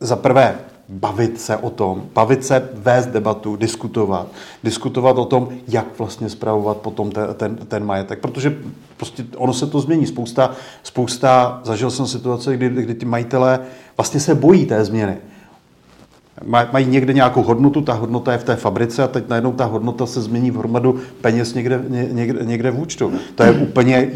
za 0.00 0.16
prvé 0.16 0.54
bavit 0.88 1.40
se 1.40 1.56
o 1.56 1.70
tom, 1.70 2.02
bavit 2.14 2.44
se, 2.44 2.68
vést 2.74 3.06
debatu, 3.06 3.56
diskutovat, 3.56 4.26
diskutovat 4.64 5.18
o 5.18 5.24
tom, 5.24 5.48
jak 5.68 5.98
vlastně 5.98 6.28
zpravovat 6.28 6.76
potom 6.76 7.10
ten, 7.10 7.34
ten, 7.34 7.56
ten 7.56 7.84
majetek, 7.84 8.18
protože 8.18 8.58
prostě 8.96 9.24
ono 9.36 9.52
se 9.52 9.66
to 9.66 9.80
změní. 9.80 10.06
Spousta, 10.06 10.50
spousta 10.82 11.60
zažil 11.64 11.90
jsem 11.90 12.06
situace, 12.06 12.56
kdy, 12.56 12.68
kdy 12.68 12.94
ty 12.94 13.06
majitelé 13.06 13.60
vlastně 13.96 14.20
se 14.20 14.34
bojí 14.34 14.66
té 14.66 14.84
změny 14.84 15.16
mají 16.72 16.86
někde 16.86 17.12
nějakou 17.12 17.42
hodnotu, 17.42 17.80
ta 17.80 17.92
hodnota 17.92 18.32
je 18.32 18.38
v 18.38 18.44
té 18.44 18.56
fabrice 18.56 19.02
a 19.02 19.08
teď 19.08 19.28
najednou 19.28 19.52
ta 19.52 19.64
hodnota 19.64 20.06
se 20.06 20.20
změní 20.20 20.50
v 20.50 20.56
hromadu 20.56 20.98
peněz 21.20 21.54
někde, 21.54 21.84
někde, 21.88 22.44
někde 22.44 22.70
v 22.70 22.80
účtu. 22.80 23.12
To 23.34 23.42
je 23.42 23.52
úplně 23.52 24.10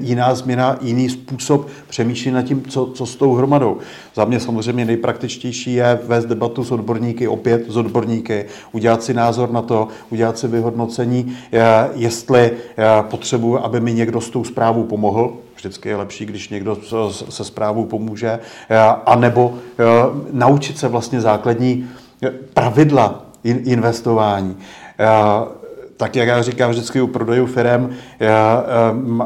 jiná 0.00 0.34
změna, 0.34 0.78
jiný 0.80 1.08
způsob 1.08 1.68
přemýšlení 1.88 2.34
nad 2.34 2.42
tím, 2.42 2.62
co, 2.68 2.86
co 2.86 3.06
s 3.06 3.16
tou 3.16 3.34
hromadou. 3.34 3.76
Za 4.14 4.24
mě 4.24 4.40
samozřejmě 4.40 4.84
nejpraktičtější 4.84 5.74
je 5.74 5.98
vést 6.06 6.24
debatu 6.24 6.64
s 6.64 6.70
odborníky, 6.72 7.28
opět 7.28 7.64
s 7.68 7.76
odborníky, 7.76 8.44
udělat 8.72 9.02
si 9.02 9.14
názor 9.14 9.50
na 9.50 9.62
to, 9.62 9.88
udělat 10.10 10.38
si 10.38 10.48
vyhodnocení, 10.48 11.36
jestli 11.94 12.50
potřebuji, 13.00 13.58
aby 13.58 13.80
mi 13.80 13.94
někdo 13.94 14.20
s 14.20 14.30
tou 14.30 14.44
zprávou 14.44 14.84
pomohl, 14.84 15.32
Vždycky 15.58 15.88
je 15.88 15.96
lepší, 15.96 16.26
když 16.26 16.48
někdo 16.48 16.78
se 17.28 17.44
zprávou 17.44 17.84
pomůže, 17.84 18.38
eh, 18.68 18.78
anebo 19.06 19.54
eh, 19.58 19.84
naučit 20.32 20.78
se 20.78 20.88
vlastně 20.88 21.20
základní 21.20 21.90
eh, 22.22 22.30
pravidla 22.30 23.22
investování 23.44 24.56
tak 25.98 26.16
jak 26.16 26.28
já 26.28 26.42
říkám 26.42 26.70
vždycky 26.70 27.00
u 27.00 27.06
prodejů 27.06 27.46
firm, 27.46 27.90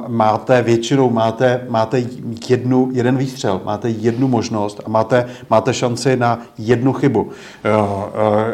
máte 0.09 0.63
většinou 0.63 1.11
máte, 1.11 1.67
máte 1.69 2.03
jednu, 2.49 2.89
jeden 2.93 3.17
výstřel, 3.17 3.61
máte 3.65 3.89
jednu 3.89 4.29
možnost 4.29 4.81
a 4.85 4.89
máte, 4.89 5.27
máte 5.51 5.75
šanci 5.75 6.17
na 6.17 6.39
jednu 6.59 6.93
chybu. 6.93 7.31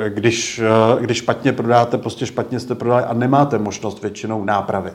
Když, 0.09 0.63
když 1.01 1.19
špatně 1.19 1.53
prodáte, 1.53 1.99
prostě 1.99 2.27
špatně 2.27 2.61
jste 2.61 2.75
prodali 2.75 3.05
a 3.05 3.15
nemáte 3.15 3.59
možnost 3.59 4.03
většinou 4.03 4.45
nápravy. 4.45 4.91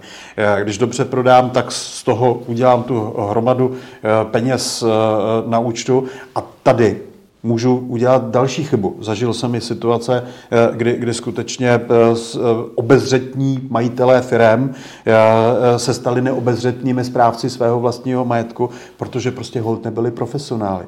Když 0.63 0.77
dobře 0.77 1.05
prodám, 1.05 1.49
tak 1.49 1.71
z 1.71 2.03
toho 2.03 2.41
udělám 2.47 2.83
tu 2.83 3.13
hromadu 3.29 3.75
peněz 4.31 4.83
na 5.47 5.59
účtu 5.59 6.03
a 6.35 6.43
tady 6.63 7.01
můžu 7.43 7.75
udělat 7.75 8.29
další 8.29 8.63
chybu. 8.63 8.95
Zažil 8.99 9.33
jsem 9.33 9.55
i 9.55 9.61
situace, 9.61 10.23
eh, 10.51 10.69
kdy, 10.75 10.95
kdy 10.97 11.13
skutečně 11.13 11.69
eh, 11.69 11.79
eh, 11.79 12.39
obezřetní 12.75 13.67
majitelé 13.69 14.21
firem 14.21 14.73
se 15.77 15.93
stali 15.93 16.21
neobezřetními 16.21 17.03
správci 17.03 17.49
svého 17.49 17.79
vlastního 17.79 18.25
majetku, 18.25 18.69
protože 18.97 19.31
prostě 19.31 19.61
hold 19.61 19.83
nebyli 19.83 20.11
profesionály. 20.11 20.85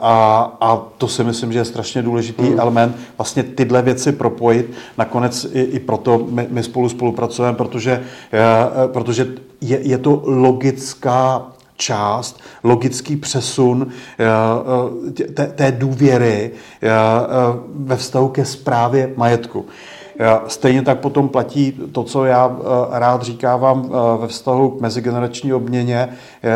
A, 0.00 0.56
a 0.60 0.76
to 0.98 1.08
si 1.08 1.24
myslím, 1.24 1.52
že 1.52 1.58
je 1.58 1.64
strašně 1.64 2.02
důležitý 2.02 2.42
hmm. 2.42 2.60
element, 2.60 2.96
vlastně 3.18 3.42
tyhle 3.42 3.82
věci 3.82 4.12
propojit. 4.12 4.70
Nakonec 4.98 5.46
i, 5.52 5.60
i 5.60 5.80
proto 5.80 6.26
my, 6.30 6.46
my 6.50 6.62
spolu 6.62 6.88
spolupracujeme, 6.88 7.56
protože, 7.56 8.02
protože 8.86 9.26
je, 9.60 9.78
je 9.82 9.98
to 9.98 10.22
logická 10.24 11.46
část, 11.76 12.40
logický 12.64 13.16
přesun 13.16 13.86
eh, 14.18 14.24
eh, 15.40 15.46
té, 15.46 15.72
důvěry 15.72 16.50
eh, 16.82 16.88
ve 17.74 17.96
vztahu 17.96 18.28
ke 18.28 18.44
správě 18.44 19.12
majetku. 19.16 19.66
Stejně 20.46 20.82
tak 20.82 21.00
potom 21.00 21.28
platí 21.28 21.72
to, 21.92 22.04
co 22.04 22.24
já 22.24 22.56
rád 22.90 23.22
říkávám 23.22 23.90
ve 24.20 24.28
vztahu 24.28 24.70
k 24.70 24.80
mezigenerační 24.80 25.52
obměně 25.52 26.08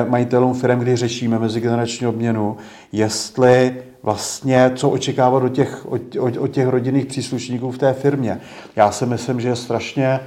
majitelům 0.09 0.55
firm, 0.55 0.79
kdy 0.79 0.97
řešíme 0.97 1.39
mezigenerační 1.39 2.07
obměnu, 2.07 2.57
jestli 2.93 3.77
vlastně, 4.03 4.73
co 4.75 4.91
očekávat 4.91 5.43
od 5.43 5.49
těch, 5.49 5.87
od, 5.89 6.03
od 6.39 6.49
těch 6.49 6.69
rodinných 6.69 7.07
příslušníků 7.07 7.71
v 7.71 7.79
té 7.79 7.93
firmě. 7.93 8.41
Já 8.77 8.91
si 8.91 9.07
myslím, 9.07 9.41
že 9.41 9.49
je 9.49 9.57
strašně 9.57 10.21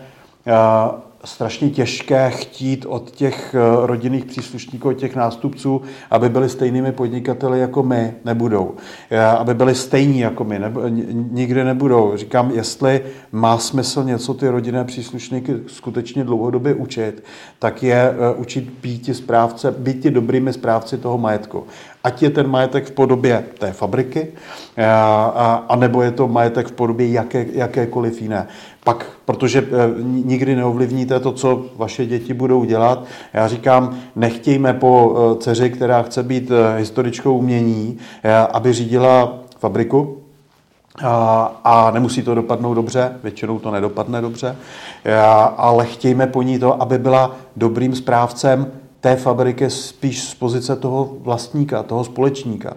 strašně 1.24 1.70
těžké 1.70 2.30
chtít 2.30 2.86
od 2.86 3.12
těch 3.12 3.56
eh, 3.56 3.88
rodinných 3.88 4.26
příslušníků, 4.26 4.90
od 4.90 4.94
těch 4.94 5.16
nástupců, 5.16 5.82
aby 6.12 6.30
byli 6.30 6.50
stejnými 6.50 6.92
podnikateli 6.92 7.60
jako 7.60 7.84
my, 7.84 8.14
nebudou. 8.26 8.76
Eh, 9.10 9.26
aby 9.26 9.54
byli 9.54 9.76
stejní 9.76 10.20
jako 10.20 10.44
my, 10.44 10.60
nebo, 10.60 10.82
nikdy 11.32 11.64
nebudou. 11.64 12.12
Říkám, 12.16 12.52
jestli 12.52 13.02
má 13.32 13.58
smysl 13.58 14.04
něco 14.04 14.34
ty 14.34 14.48
rodinné 14.48 14.84
příslušníky 14.84 15.56
skutečně 15.68 16.24
dlouhodobě 16.24 16.74
učit, 16.74 17.24
tak 17.60 17.84
je 17.84 18.14
eh, 18.14 18.36
učit 18.36 18.70
být 18.82 19.16
správce, 19.16 19.72
být 19.72 20.04
dobrými 20.04 20.54
správci 20.54 20.98
toho 20.98 21.18
majetku. 21.18 21.64
Ať 22.04 22.24
je 22.24 22.30
ten 22.30 22.48
majetek 22.48 22.86
v 22.86 22.92
podobě 22.92 23.44
té 23.60 23.72
fabriky, 23.72 24.28
anebo 25.68 26.02
je 26.02 26.12
to 26.12 26.28
majetek 26.28 26.68
v 26.68 26.72
podobě 26.72 27.12
jaké, 27.12 27.46
jakékoliv 27.54 28.22
jiné. 28.22 28.48
Pak, 28.84 29.06
protože 29.26 29.60
e, 29.60 29.66
nikdy 30.02 30.56
neovlivníte 30.56 31.20
to, 31.20 31.32
co 31.32 31.66
vaše 31.76 32.06
děti 32.06 32.34
budou 32.34 32.64
dělat, 32.64 33.04
já 33.34 33.48
říkám, 33.48 33.98
nechtějme 34.16 34.74
po 34.74 35.16
e, 35.16 35.40
dceři, 35.40 35.70
která 35.70 36.02
chce 36.02 36.24
být 36.24 36.52
historičkou 36.78 37.38
umění, 37.38 37.98
aby 38.52 38.74
řídila 38.74 39.34
fabriku, 39.60 40.18
a, 41.04 41.46
a 41.64 41.92
nemusí 41.92 42.22
to 42.22 42.36
dopadnout 42.36 42.74
dobře, 42.74 43.20
většinou 43.24 43.60
to 43.60 43.72
nedopadne 43.72 44.22
dobře, 44.22 44.56
ale 45.58 45.86
chtějme 45.86 46.28
po 46.28 46.42
ní 46.42 46.60
to, 46.60 46.82
aby 46.82 46.98
byla 46.98 47.36
dobrým 47.56 47.96
správcem 47.96 48.72
té 49.02 49.16
fabriky 49.16 49.70
spíš 49.70 50.24
z 50.24 50.36
pozice 50.36 50.76
toho 50.76 51.16
vlastníka, 51.20 51.84
toho 51.84 52.04
společníka. 52.04 52.74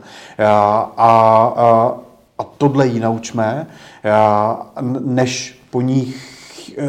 A, 0.46 0.92
a, 0.96 1.94
a 2.38 2.44
tohle 2.58 2.86
jí 2.86 3.00
naučme, 3.00 3.66
než 5.00 5.58
po 5.70 5.80
nich 5.80 6.34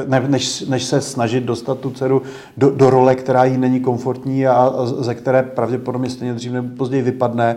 ne, 0.08 0.20
než, 0.28 0.62
než 0.62 0.84
se 0.84 1.02
snažit 1.02 1.44
dostat 1.44 1.80
tu 1.80 1.92
dceru 1.92 2.22
do, 2.58 2.70
do 2.70 2.90
role, 2.90 3.16
která 3.16 3.44
jí 3.44 3.58
není 3.58 3.80
komfortní 3.80 4.48
a, 4.48 4.54
a 4.54 4.86
ze 4.86 5.16
které 5.16 5.44
pravděpodobně 5.44 6.10
stejně 6.10 6.34
dřív 6.34 6.52
nebo 6.52 6.76
později 6.78 7.04
vypadne 7.04 7.56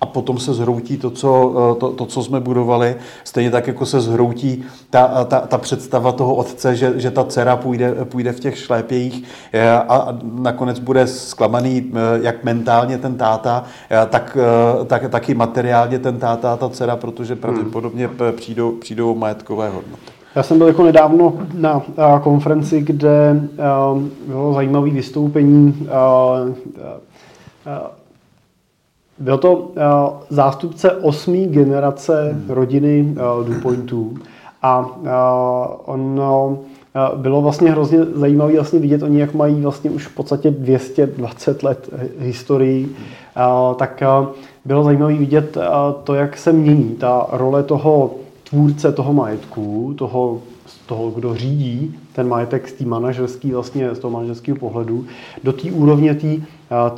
a 0.00 0.06
potom 0.06 0.38
se 0.38 0.54
zhroutí 0.54 0.96
to 0.96 1.10
co, 1.10 1.54
to, 1.80 1.90
to, 1.90 2.06
co 2.06 2.22
jsme 2.22 2.40
budovali. 2.40 2.96
Stejně 3.24 3.50
tak, 3.50 3.66
jako 3.66 3.86
se 3.86 4.00
zhroutí 4.00 4.64
ta, 4.90 5.24
ta, 5.24 5.40
ta 5.40 5.58
představa 5.58 6.12
toho 6.12 6.34
otce, 6.34 6.76
že, 6.76 6.92
že 7.00 7.10
ta 7.10 7.24
dcera 7.24 7.56
půjde, 7.56 7.94
půjde 8.04 8.32
v 8.32 8.40
těch 8.40 8.58
šlépějích 8.58 9.24
a 9.88 10.18
nakonec 10.22 10.78
bude 10.78 11.06
zklamaný 11.06 11.92
jak 12.22 12.44
mentálně 12.44 12.98
ten 12.98 13.16
táta, 13.16 13.64
tak, 14.08 14.36
tak, 14.86 15.10
tak 15.10 15.28
i 15.28 15.34
materiálně 15.34 15.98
ten 15.98 16.18
táta 16.18 16.52
a 16.52 16.56
ta 16.56 16.68
dcera, 16.68 16.96
protože 16.96 17.36
pravděpodobně 17.36 18.06
hmm. 18.06 18.16
přijdou, 18.36 18.72
přijdou 18.72 19.14
majetkové 19.14 19.68
hodnoty. 19.68 20.02
Já 20.34 20.42
jsem 20.42 20.58
byl 20.58 20.66
jako 20.66 20.84
nedávno 20.84 21.32
na 21.54 21.82
konferenci, 22.22 22.80
kde 22.80 23.40
bylo 24.26 24.54
zajímavé 24.54 24.90
vystoupení. 24.90 25.88
Byl 29.20 29.38
to 29.38 29.70
zástupce 30.30 30.92
osmé 30.92 31.38
generace 31.38 32.42
rodiny 32.48 33.14
DuPointů. 33.46 34.14
A 34.62 34.90
on 35.84 36.20
bylo 37.16 37.42
vlastně 37.42 37.70
hrozně 37.70 38.04
zajímavé 38.04 38.52
vlastně 38.52 38.78
vidět 38.78 39.02
oni, 39.02 39.20
jak 39.20 39.34
mají 39.34 39.62
vlastně 39.62 39.90
už 39.90 40.06
v 40.06 40.14
podstatě 40.14 40.50
220 40.50 41.62
let 41.62 41.90
historii, 42.18 42.88
tak 43.76 44.02
bylo 44.64 44.84
zajímavé 44.84 45.14
vidět 45.14 45.56
to, 46.04 46.14
jak 46.14 46.36
se 46.36 46.52
mění 46.52 46.94
ta 46.94 47.26
role 47.32 47.62
toho 47.62 48.10
tvůrce 48.50 48.92
toho 48.92 49.12
majetku, 49.12 49.94
toho, 49.98 50.38
toho 50.90 51.10
kdo 51.10 51.34
řídí 51.34 51.94
ten 52.12 52.28
majetek 52.28 52.68
z 52.68 52.84
manažerský, 52.84 53.50
vlastně 53.52 53.94
z 53.94 53.98
toho 53.98 54.10
manažerského 54.10 54.58
pohledu, 54.58 55.04
do 55.44 55.52
té 55.52 55.70
úrovně 55.72 56.14
té 56.14 56.36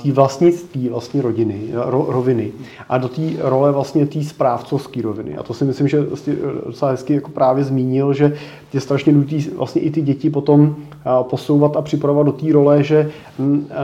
té 0.03 0.13
vlastnictví 0.13 0.89
vlastně 0.89 1.23
rodiny, 1.23 1.61
ro, 1.73 2.07
roviny 2.09 2.53
a 2.89 2.99
do 2.99 3.09
té 3.09 3.23
role 3.39 3.73
vlastně 3.73 4.07
té 4.07 4.25
správcovské 4.25 5.03
roviny. 5.03 5.37
A 5.37 5.43
to 5.43 5.55
si 5.55 5.65
myslím, 5.65 5.89
že 5.89 6.01
vlastně 6.01 6.35
docela 6.67 6.91
hezky 6.91 7.15
jako 7.15 7.31
právě 7.31 7.65
zmínil, 7.65 8.13
že 8.13 8.37
je 8.73 8.81
strašně 8.81 9.13
důležité 9.13 9.57
vlastně 9.57 9.81
i 9.83 9.91
ty 9.91 10.03
děti 10.03 10.31
potom 10.31 10.77
posouvat 11.23 11.77
a 11.77 11.83
připravovat 11.83 12.27
do 12.27 12.33
té 12.33 12.53
role, 12.53 12.83
že 12.83 13.11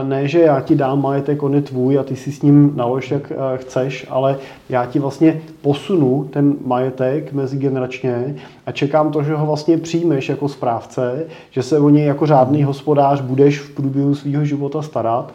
ne, 0.03 0.27
že 0.27 0.39
já 0.39 0.61
ti 0.61 0.75
dám 0.75 1.01
majetek, 1.01 1.43
on 1.43 1.53
je 1.53 1.61
tvůj 1.61 1.99
a 1.99 2.03
ty 2.03 2.15
si 2.15 2.31
s 2.31 2.41
ním 2.41 2.73
nalož, 2.75 3.11
jak 3.11 3.31
chceš, 3.55 4.05
ale 4.09 4.37
já 4.69 4.85
ti 4.85 4.99
vlastně 4.99 5.41
posunu 5.61 6.29
ten 6.33 6.55
majetek 6.65 7.33
mezigeneračně 7.33 8.35
a 8.65 8.71
čekám 8.71 9.11
to, 9.11 9.23
že 9.23 9.35
ho 9.35 9.45
vlastně 9.45 9.77
přijmeš 9.77 10.29
jako 10.29 10.47
správce, 10.47 11.25
že 11.51 11.63
se 11.63 11.79
o 11.79 11.89
něj 11.89 12.05
jako 12.05 12.25
řádný 12.25 12.63
hospodář 12.63 13.21
budeš 13.21 13.59
v 13.59 13.69
průběhu 13.75 14.15
svého 14.15 14.45
života 14.45 14.81
starat 14.81 15.33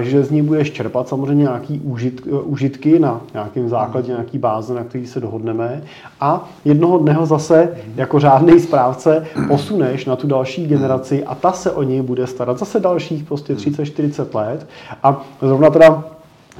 že 0.00 0.24
z 0.24 0.30
ní 0.30 0.42
budeš 0.42 0.70
čerpat 0.70 1.08
samozřejmě 1.08 1.42
nějaký 1.42 1.80
užit, 1.80 2.26
užitky 2.44 2.98
na 2.98 3.20
nějakém 3.32 3.68
základě, 3.68 4.12
nějaký 4.12 4.38
báze, 4.38 4.74
na 4.74 4.84
který 4.84 5.06
se 5.06 5.20
dohodneme. 5.20 5.82
A 6.20 6.48
jednoho 6.64 6.98
dne 6.98 7.12
ho 7.12 7.26
zase 7.26 7.76
jako 7.96 8.20
řádný 8.20 8.60
správce 8.60 9.26
posuneš 9.48 10.04
na 10.04 10.16
tu 10.16 10.26
další 10.26 10.66
generaci 10.66 11.24
a 11.24 11.34
ta 11.34 11.52
se 11.52 11.70
o 11.70 11.82
něj 11.82 12.02
bude 12.02 12.26
starat. 12.26 12.58
Zase 12.58 12.80
dalších 12.80 13.24
prostě 13.24 13.54
30-40 13.54 14.34
let. 14.34 14.66
A 15.02 15.24
zrovna 15.40 15.70
teda 15.70 16.04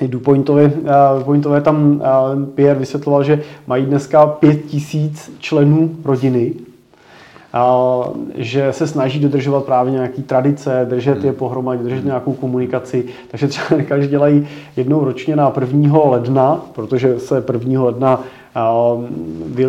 Dupointové, 0.00 0.72
Dupointové 1.18 1.60
tam 1.60 2.02
Pierre 2.54 2.78
vysvětloval, 2.78 3.24
že 3.24 3.42
mají 3.66 3.86
dneska 3.86 4.26
pět 4.26 4.64
tisíc 4.64 5.32
členů 5.38 5.90
rodiny, 6.04 6.52
že 8.34 8.72
se 8.72 8.86
snaží 8.86 9.20
dodržovat 9.20 9.64
právě 9.64 9.92
nějaké 9.92 10.22
tradice, 10.22 10.86
držet 10.88 11.24
je 11.24 11.30
hmm. 11.30 11.38
pohromadě, 11.38 11.82
držet 11.82 12.04
nějakou 12.04 12.32
komunikaci. 12.32 13.04
Takže 13.30 13.48
třeba 13.48 13.80
dělají 14.08 14.48
jednou 14.76 15.04
ročně 15.04 15.36
na 15.36 15.52
1. 15.60 15.98
ledna, 16.04 16.60
protože 16.72 17.18
se 17.18 17.44
1. 17.52 17.82
ledna 17.82 18.20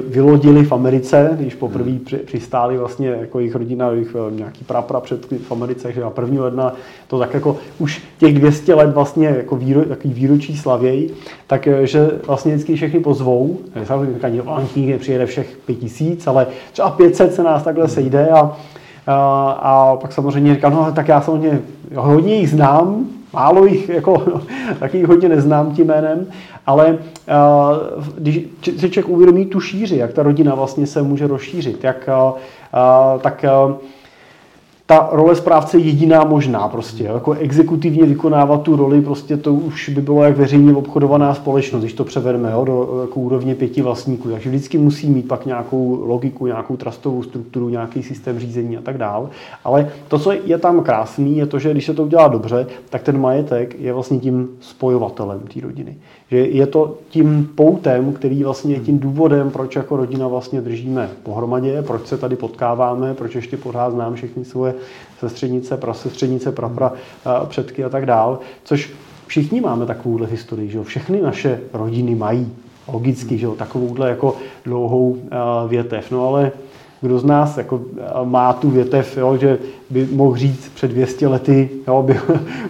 vylodili 0.07 0.63
v 0.63 0.71
Americe, 0.71 1.29
když 1.33 1.55
poprvé 1.55 1.91
hmm. 1.91 2.05
přistáli 2.25 2.77
vlastně 2.77 3.07
jako 3.07 3.39
jejich 3.39 3.55
rodina, 3.55 3.91
jejich 3.91 4.15
eh, 4.15 4.35
nějaký 4.35 4.63
prapra 4.63 4.99
před 4.99 5.25
v 5.25 5.51
Americe, 5.51 5.91
že 5.91 6.01
na 6.01 6.09
první 6.09 6.39
ledna 6.39 6.73
to 7.07 7.19
tak 7.19 7.33
jako 7.33 7.57
už 7.79 8.01
těch 8.19 8.33
200 8.33 8.73
let 8.73 8.93
vlastně 8.93 9.27
jako 9.27 9.55
výro, 9.55 9.85
takový 9.85 10.13
výročí 10.13 10.57
slavěj, 10.57 11.09
tak 11.47 11.67
eh, 11.67 11.87
že 11.87 12.11
vlastně 12.27 12.51
vždycky 12.51 12.75
všechny 12.75 12.99
pozvou, 12.99 13.57
samozřejmě 13.83 14.41
Valentínky 14.41 14.97
přijede 14.97 15.25
všech 15.25 15.57
5000, 15.65 16.27
ale 16.27 16.47
třeba 16.71 16.89
500 16.89 17.33
se 17.33 17.43
nás 17.43 17.63
takhle 17.63 17.87
sejde 17.87 18.29
a, 18.29 18.57
a, 19.07 19.49
a 19.61 19.95
pak 19.95 20.13
samozřejmě 20.13 20.55
říkám, 20.55 20.73
no 20.73 20.91
tak 20.95 21.07
já 21.07 21.21
samozřejmě 21.21 21.61
hodně 21.95 22.35
jich 22.35 22.49
znám, 22.49 23.05
málo 23.33 23.65
jich, 23.65 23.89
jako, 23.89 24.41
taky 24.79 25.03
hodně 25.03 25.29
neznám 25.29 25.75
tím 25.75 25.87
jménem, 25.87 26.27
ale 26.65 26.87
uh, 26.87 28.03
když 28.17 28.39
si 28.61 28.89
člověk 28.89 29.09
uvědomí 29.09 29.45
tu 29.45 29.59
šíři, 29.59 29.97
jak 29.97 30.13
ta 30.13 30.23
rodina 30.23 30.55
vlastně 30.55 30.87
se 30.87 31.01
může 31.01 31.27
rozšířit, 31.27 31.83
jak, 31.83 32.09
uh, 32.33 33.21
tak 33.21 33.45
uh, 33.67 33.75
ta 34.87 35.09
role 35.11 35.35
správce 35.35 35.77
je 35.77 35.83
jediná 35.83 36.23
možná 36.23 36.67
prostě. 36.67 37.03
Jako 37.03 37.33
exekutivně 37.33 38.05
vykonávat 38.05 38.61
tu 38.61 38.75
roli, 38.75 39.01
prostě 39.01 39.37
to 39.37 39.53
už 39.53 39.89
by 39.89 40.01
bylo 40.01 40.23
jak 40.23 40.37
veřejně 40.37 40.75
obchodovaná 40.75 41.33
společnost, 41.33 41.81
když 41.81 41.93
to 41.93 42.03
převedeme 42.03 42.51
jo, 42.51 42.65
do 42.65 43.01
jako 43.01 43.19
úrovně 43.19 43.55
pěti 43.55 43.81
vlastníků. 43.81 44.29
Takže 44.29 44.49
vždycky 44.49 44.77
musí 44.77 45.09
mít 45.09 45.27
pak 45.27 45.45
nějakou 45.45 46.05
logiku, 46.05 46.47
nějakou 46.47 46.77
trustovou 46.77 47.23
strukturu, 47.23 47.69
nějaký 47.69 48.03
systém 48.03 48.39
řízení 48.39 48.77
a 48.77 48.81
tak 48.81 48.97
dál. 48.97 49.29
Ale 49.63 49.89
to, 50.07 50.19
co 50.19 50.31
je 50.31 50.57
tam 50.57 50.83
krásný, 50.83 51.37
je 51.37 51.45
to, 51.45 51.59
že 51.59 51.71
když 51.71 51.85
se 51.85 51.93
to 51.93 52.03
udělá 52.03 52.27
dobře, 52.27 52.67
tak 52.89 53.03
ten 53.03 53.21
majetek 53.21 53.75
je 53.79 53.93
vlastně 53.93 54.19
tím 54.19 54.49
spojovatelem 54.59 55.39
té 55.53 55.61
rodiny. 55.61 55.95
Že 56.31 56.37
je 56.37 56.67
to 56.67 56.97
tím 57.09 57.49
poutem, 57.55 58.13
který 58.13 58.43
vlastně 58.43 58.73
je 58.73 58.79
tím 58.79 58.99
důvodem, 58.99 59.51
proč 59.51 59.75
jako 59.75 59.97
rodina 59.97 60.27
vlastně 60.27 60.61
držíme 60.61 61.09
pohromadě, 61.23 61.81
proč 61.81 62.07
se 62.07 62.17
tady 62.17 62.35
potkáváme, 62.35 63.13
proč 63.13 63.35
ještě 63.35 63.57
pořád 63.57 63.91
znám 63.91 64.15
všechny 64.15 64.45
svoje 64.45 64.73
sestřednice, 65.19 65.77
prasestřednice, 65.77 66.51
prapra, 66.51 66.93
předky 67.45 67.83
a 67.83 67.89
tak 67.89 68.05
dál, 68.05 68.39
což 68.63 68.93
všichni 69.27 69.61
máme 69.61 69.85
takovouhle 69.85 70.27
historii, 70.27 70.69
že 70.69 70.77
jo? 70.77 70.83
všechny 70.83 71.21
naše 71.21 71.59
rodiny 71.73 72.15
mají 72.15 72.51
logicky, 72.87 73.37
že 73.37 73.45
jo? 73.45 73.55
takovouhle 73.55 74.09
jako 74.09 74.35
dlouhou 74.65 75.17
větev, 75.67 76.11
no 76.11 76.27
ale 76.27 76.51
kdo 77.01 77.19
z 77.19 77.25
nás 77.25 77.57
jako 77.57 77.81
má 78.23 78.53
tu 78.53 78.69
větev, 78.69 79.17
jo, 79.17 79.37
že 79.37 79.57
by 79.89 80.07
mohl 80.11 80.37
říct 80.37 80.71
před 80.75 80.91
200 80.91 81.27
lety, 81.27 81.69
jo, 81.87 82.03
byl 82.07 82.21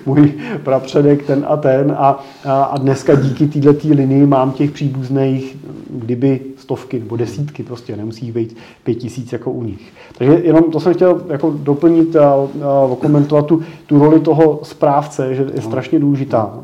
můj 0.06 0.34
prapředek 0.64 1.26
ten 1.26 1.46
a 1.50 1.58
ten 1.58 1.96
a, 1.98 2.26
a 2.46 2.78
dneska 2.78 3.16
díky 3.16 3.48
této 3.48 3.88
linii 3.88 4.26
mám 4.26 4.52
těch 4.52 4.72
příbuzných 4.72 5.58
kdyby 5.90 6.42
stovky 6.58 7.00
nebo 7.00 7.18
desítky, 7.18 7.64
prostě 7.64 7.96
nemusí 7.96 8.32
být 8.32 8.58
pět 8.84 8.96
tisíc 8.96 9.34
jako 9.34 9.52
u 9.52 9.64
nich. 9.64 9.94
Takže 10.18 10.42
jenom 10.44 10.72
to 10.72 10.80
jsem 10.80 10.94
chtěl 10.94 11.22
jako 11.30 11.52
doplnit 11.58 12.16
a, 12.16 12.34
a 12.64 12.80
okomentovat 12.82 13.46
tu, 13.46 13.62
tu 13.86 14.00
roli 14.00 14.20
toho 14.20 14.60
správce, 14.64 15.36
že 15.36 15.46
je 15.54 15.62
strašně 15.62 16.00
důležitá. 16.00 16.60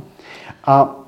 A 0.66 1.03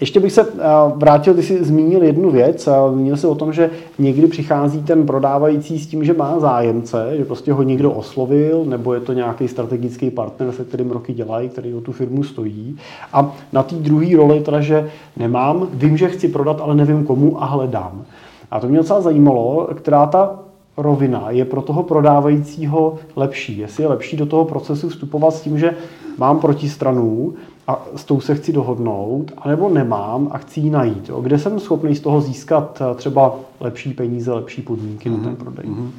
ještě 0.00 0.20
bych 0.20 0.32
se 0.32 0.42
eh, 0.42 0.62
vrátil, 0.96 1.34
ty 1.34 1.42
jsi 1.42 1.64
zmínil 1.64 2.02
jednu 2.02 2.30
věc, 2.30 2.68
zmínil 2.92 3.16
se 3.16 3.26
o 3.26 3.34
tom, 3.34 3.52
že 3.52 3.70
někdy 3.98 4.26
přichází 4.26 4.82
ten 4.82 5.06
prodávající 5.06 5.78
s 5.78 5.86
tím, 5.86 6.04
že 6.04 6.14
má 6.14 6.40
zájemce, 6.40 7.12
že 7.16 7.24
prostě 7.24 7.52
ho 7.52 7.62
někdo 7.62 7.92
oslovil, 7.92 8.64
nebo 8.64 8.94
je 8.94 9.00
to 9.00 9.12
nějaký 9.12 9.48
strategický 9.48 10.10
partner, 10.10 10.52
se 10.52 10.64
kterým 10.64 10.90
roky 10.90 11.12
dělají, 11.12 11.48
který 11.48 11.74
o 11.74 11.80
tu 11.80 11.92
firmu 11.92 12.22
stojí. 12.22 12.76
A 13.12 13.32
na 13.52 13.62
té 13.62 13.74
druhé 13.74 14.16
roli 14.16 14.40
teda, 14.40 14.60
že 14.60 14.90
nemám, 15.16 15.68
vím, 15.72 15.96
že 15.96 16.08
chci 16.08 16.28
prodat, 16.28 16.60
ale 16.60 16.74
nevím 16.74 17.04
komu 17.04 17.42
a 17.42 17.46
hledám. 17.46 18.04
A 18.50 18.60
to 18.60 18.68
mě 18.68 18.78
docela 18.78 19.00
zajímalo, 19.00 19.68
která 19.74 20.06
ta 20.06 20.38
rovina 20.76 21.30
je 21.30 21.44
pro 21.44 21.62
toho 21.62 21.82
prodávajícího 21.82 22.98
lepší. 23.16 23.58
Jestli 23.58 23.82
je 23.82 23.88
lepší 23.88 24.16
do 24.16 24.26
toho 24.26 24.44
procesu 24.44 24.88
vstupovat 24.88 25.34
s 25.34 25.40
tím, 25.40 25.58
že 25.58 25.74
mám 26.18 26.38
protistranu, 26.38 27.34
a 27.66 27.82
s 27.96 28.04
tou 28.04 28.20
se 28.20 28.34
chci 28.34 28.52
dohodnout, 28.52 29.32
anebo 29.38 29.68
nemám 29.68 30.28
a 30.30 30.38
chci 30.38 30.60
ji 30.60 30.70
najít. 30.70 31.08
Jo. 31.08 31.20
Kde 31.20 31.38
jsem 31.38 31.60
schopný 31.60 31.96
z 31.96 32.00
toho 32.00 32.20
získat 32.20 32.82
eh, 32.82 32.94
třeba 32.94 33.34
lepší 33.60 33.92
peníze, 33.92 34.32
lepší 34.32 34.62
podmínky 34.62 35.10
mm-hmm. 35.10 35.16
na 35.16 35.22
ten 35.22 35.32
mhm, 35.32 35.36
prodej? 35.36 35.66
Mm-hmm. 35.66 35.90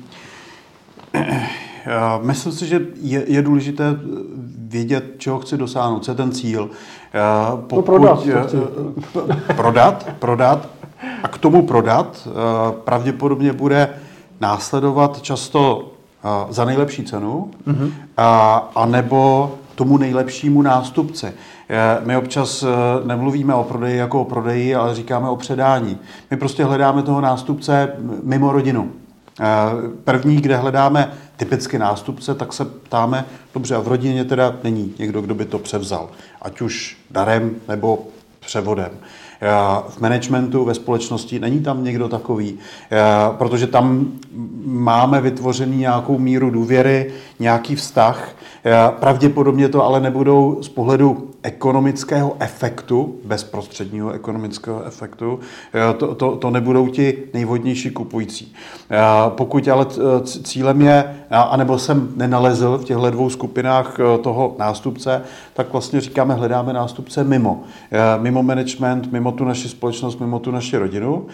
Myslím 2.22 2.52
si, 2.52 2.68
že 2.68 2.82
je, 3.02 3.24
je 3.28 3.42
důležité 3.42 3.84
vědět, 4.58 5.04
čeho 5.18 5.40
chci 5.40 5.58
dosáhnout, 5.58 6.06
co 6.06 6.12
je 6.12 6.16
ten 6.16 6.32
cíl. 6.32 6.70
Pokud, 7.56 7.76
to 7.76 7.82
prodat. 7.82 8.26
Prodat, 9.56 10.08
prodat 10.20 10.70
a 11.24 11.28
k 11.28 11.38
tomu 11.38 11.62
prodat 11.62 12.28
pravděpodobně 12.84 13.54
bude 13.54 13.90
následovat 14.42 15.22
často 15.22 15.92
za 16.50 16.66
nejlepší 16.66 17.04
cenu, 17.04 17.52
mm-hmm. 17.68 17.92
a, 18.18 18.56
a 18.76 18.86
nebo 18.86 19.52
tomu 19.76 19.98
nejlepšímu 19.98 20.62
nástupci. 20.62 21.34
My 22.06 22.18
občas 22.18 22.64
eh, 22.64 22.68
nemluvíme 23.08 23.54
o 23.54 23.64
prodeji 23.64 23.98
jako 23.98 24.22
o 24.22 24.26
prodeji, 24.26 24.76
ale 24.76 24.96
říkáme 24.96 25.30
o 25.30 25.36
předání. 25.36 25.98
My 26.32 26.38
prostě 26.38 26.64
hledáme 26.64 27.04
toho 27.04 27.22
nástupce 27.22 27.94
mimo 28.24 28.52
rodinu. 28.52 28.92
Eh, 29.40 29.46
první, 30.04 30.42
kde 30.42 30.56
hledáme 30.56 31.12
typicky 31.38 31.80
nástupce, 31.80 32.36
tak 32.36 32.54
se 32.54 32.66
ptáme, 32.66 33.26
dobře, 33.54 33.76
a 33.76 33.80
v 33.80 33.88
rodině 33.88 34.26
teda 34.26 34.56
není 34.64 34.94
někdo, 35.00 35.22
kdo 35.22 35.36
by 35.36 35.46
to 35.46 35.60
převzal, 35.60 36.10
ať 36.42 36.62
už 36.62 36.98
darem 37.12 37.56
nebo 37.68 38.08
převodem 38.40 38.92
v 39.90 40.00
managementu, 40.00 40.66
ve 40.66 40.74
společnosti, 40.74 41.40
není 41.40 41.60
tam 41.60 41.84
někdo 41.84 42.10
takový, 42.10 42.60
protože 43.38 43.68
tam 43.68 44.12
máme 44.66 45.22
vytvořený 45.22 45.78
nějakou 45.78 46.20
míru 46.20 46.50
důvěry, 46.50 47.12
nějaký 47.40 47.76
vztah, 47.76 48.36
pravděpodobně 49.00 49.70
to 49.70 49.86
ale 49.86 50.00
nebudou 50.00 50.58
z 50.62 50.70
pohledu 50.70 51.32
ekonomického 51.44 52.36
efektu, 52.40 53.16
bezprostředního 53.26 54.12
ekonomického 54.12 54.84
efektu, 54.84 55.40
to, 55.98 56.16
to, 56.16 56.36
to 56.36 56.50
nebudou 56.50 56.88
ti 56.88 57.18
nejvodnější 57.34 57.90
kupující. 57.90 58.54
Pokud 59.30 59.68
ale 59.68 59.86
cílem 60.24 60.82
je, 60.82 61.21
anebo 61.40 61.78
jsem 61.78 62.10
nenalezl 62.16 62.78
v 62.78 62.84
těchto 62.84 63.10
dvou 63.10 63.30
skupinách 63.30 64.00
e, 64.00 64.18
toho 64.18 64.56
nástupce, 64.60 65.22
tak 65.54 65.72
vlastně 65.72 66.02
říkáme, 66.02 66.34
hledáme 66.34 66.74
nástupce 66.74 67.24
mimo. 67.24 67.64
Mimo 68.18 68.44
management, 68.44 69.12
mimo 69.12 69.32
tu 69.32 69.46
naši 69.46 69.70
společnost, 69.70 70.20
mimo 70.20 70.40
tu 70.40 70.52
naši 70.52 70.78
rodinu. 70.78 71.26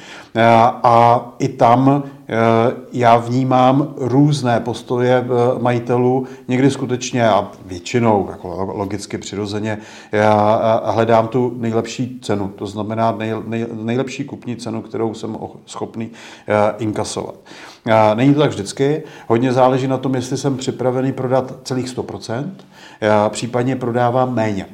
A 0.84 1.26
i 1.40 1.48
tam 1.48 2.04
Eh, 2.08 2.16
já 2.94 3.18
vnímám 3.18 3.94
různé 3.98 4.60
postoje 4.60 5.18
eh, 5.18 5.60
majitelů, 5.62 6.28
někdy 6.48 6.72
skutečně 6.72 7.30
a 7.30 7.52
většinou, 7.66 8.28
jako 8.32 8.72
logicky 8.74 9.18
přirozeně, 9.18 9.78
já 10.12 10.62
eh, 10.62 10.92
hledám 10.92 11.28
tu 11.28 11.54
nejlepší 11.58 12.20
cenu, 12.22 12.48
to 12.48 12.68
znamená 12.68 13.12
nej, 13.12 13.34
nej, 13.46 13.66
nejlepší 13.74 14.24
kupní 14.24 14.56
cenu, 14.56 14.82
kterou 14.82 15.13
jsem 15.13 15.38
schopný 15.66 16.12
inkasovat. 16.80 17.36
Není 18.16 18.34
to 18.34 18.40
tak 18.40 18.50
vždycky, 18.50 19.04
hodně 19.28 19.54
záleží 19.54 19.88
na 19.88 19.98
tom, 19.98 20.16
jestli 20.16 20.38
jsem 20.38 20.58
připravený 20.58 21.12
prodat 21.12 21.54
celých 21.63 21.88
100%, 21.88 22.50
případně 23.30 23.76
prodávám 23.76 24.34
méně. 24.34 24.66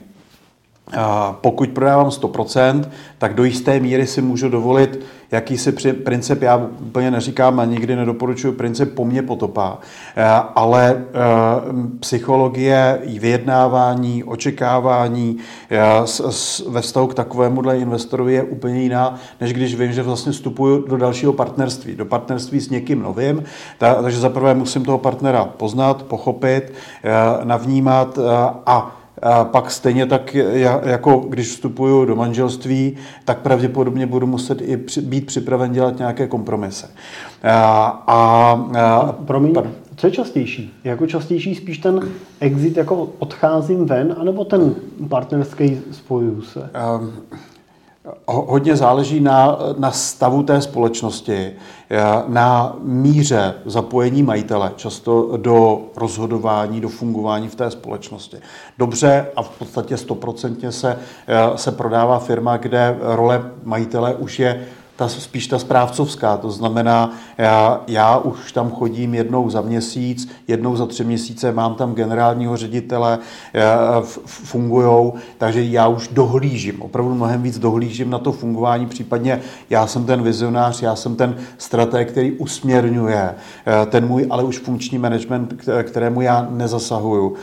Pokud 1.41 1.69
prodávám 1.69 2.07
100%, 2.07 2.83
tak 3.17 3.33
do 3.33 3.43
jisté 3.43 3.79
míry 3.79 4.07
si 4.07 4.21
můžu 4.21 4.49
dovolit 4.49 5.05
jakýsi 5.33 5.71
princip, 5.91 6.41
já 6.41 6.57
úplně 6.57 7.11
neříkám 7.11 7.59
a 7.59 7.65
nikdy 7.65 7.95
nedoporučuji 7.95 8.53
princip 8.53 8.95
po 8.95 9.05
mně 9.05 9.21
potopa, 9.21 9.77
eh, 10.15 10.23
ale 10.55 10.95
eh, 10.97 11.19
psychologie, 11.99 13.01
vyjednávání, 13.19 14.23
očekávání 14.23 15.37
eh, 15.71 15.79
ve 16.69 16.81
vztahu 16.81 17.07
k 17.07 17.13
takovémuhle 17.13 17.77
investorovi 17.77 18.33
je 18.33 18.43
úplně 18.43 18.81
jiná, 18.81 19.15
než 19.41 19.53
když 19.53 19.75
vím, 19.75 19.93
že 19.93 20.03
vlastně 20.03 20.31
vstupuju 20.31 20.87
do 20.87 20.97
dalšího 20.97 21.33
partnerství, 21.33 21.95
do 21.95 22.05
partnerství 22.05 22.59
s 22.59 22.69
někým 22.69 23.01
novým, 23.01 23.43
takže 23.77 24.19
zaprvé 24.19 24.53
musím 24.53 24.85
toho 24.85 24.97
partnera 24.97 25.45
poznat, 25.45 26.03
pochopit, 26.03 26.73
navnímat 27.43 28.19
a 28.65 29.02
a 29.23 29.45
pak 29.45 29.71
stejně 29.71 30.05
tak, 30.05 30.35
jako 30.83 31.25
když 31.29 31.47
vstupuju 31.47 32.05
do 32.05 32.15
manželství, 32.15 32.97
tak 33.25 33.39
pravděpodobně 33.39 34.07
budu 34.07 34.27
muset 34.27 34.61
i 34.61 34.77
být 35.01 35.25
připraven 35.25 35.71
dělat 35.71 35.97
nějaké 35.97 36.27
kompromisy. 36.27 36.85
A, 37.43 37.85
a, 38.07 38.51
a 38.79 39.11
Promiň, 39.11 39.55
Co 39.95 40.07
je 40.07 40.11
častější? 40.11 40.73
Jako 40.83 41.07
častější 41.07 41.55
spíš 41.55 41.77
ten 41.77 42.09
exit, 42.39 42.77
jako 42.77 43.09
odcházím 43.19 43.85
ven, 43.85 44.15
anebo 44.17 44.45
ten 44.45 44.75
partnerský 45.09 45.81
spojuju 45.91 46.41
se? 46.41 46.69
Um, 46.99 47.13
hodně 48.27 48.75
záleží 48.75 49.19
na, 49.19 49.57
na 49.77 49.91
stavu 49.91 50.43
té 50.43 50.61
společnosti, 50.61 51.53
na 52.27 52.75
míře 52.81 53.53
zapojení 53.65 54.23
majitele, 54.23 54.71
často 54.75 55.37
do 55.37 55.81
rozhodování, 55.95 56.81
do 56.81 56.89
fungování 56.89 57.47
v 57.47 57.55
té 57.55 57.71
společnosti. 57.71 58.37
Dobře 58.77 59.27
a 59.35 59.41
v 59.41 59.49
podstatě 59.49 59.97
stoprocentně 59.97 60.71
se, 60.71 60.99
se 61.55 61.71
prodává 61.71 62.19
firma, 62.19 62.57
kde 62.57 62.97
role 63.01 63.51
majitele 63.63 64.15
už 64.15 64.39
je 64.39 64.65
ta, 65.03 65.09
spíš 65.09 65.47
ta 65.47 65.59
správcovská. 65.59 66.37
To 66.37 66.51
znamená, 66.51 67.13
já, 67.37 67.81
já 67.87 68.17
už 68.17 68.51
tam 68.51 68.71
chodím 68.71 69.13
jednou 69.13 69.49
za 69.49 69.61
měsíc, 69.61 70.29
jednou 70.47 70.75
za 70.75 70.85
tři 70.85 71.03
měsíce, 71.03 71.51
mám 71.51 71.75
tam 71.75 71.93
generálního 71.93 72.57
ředitele, 72.57 73.19
fungujou, 74.25 75.13
takže 75.37 75.63
já 75.63 75.87
už 75.87 76.07
dohlížím, 76.07 76.81
opravdu 76.81 77.15
mnohem 77.15 77.41
víc 77.41 77.59
dohlížím 77.59 78.09
na 78.09 78.19
to 78.19 78.31
fungování, 78.31 78.85
případně 78.85 79.41
já 79.69 79.87
jsem 79.87 80.05
ten 80.05 80.23
vizionář, 80.23 80.81
já 80.81 80.95
jsem 80.95 81.15
ten 81.15 81.35
strateg, 81.57 82.11
který 82.11 82.31
usměrňuje 82.31 83.35
ten 83.85 84.07
můj, 84.07 84.27
ale 84.29 84.43
už 84.43 84.59
funkční 84.59 84.97
management, 84.97 85.53
kterému 85.83 86.21
já 86.21 86.47
nezasahuju 86.49 87.33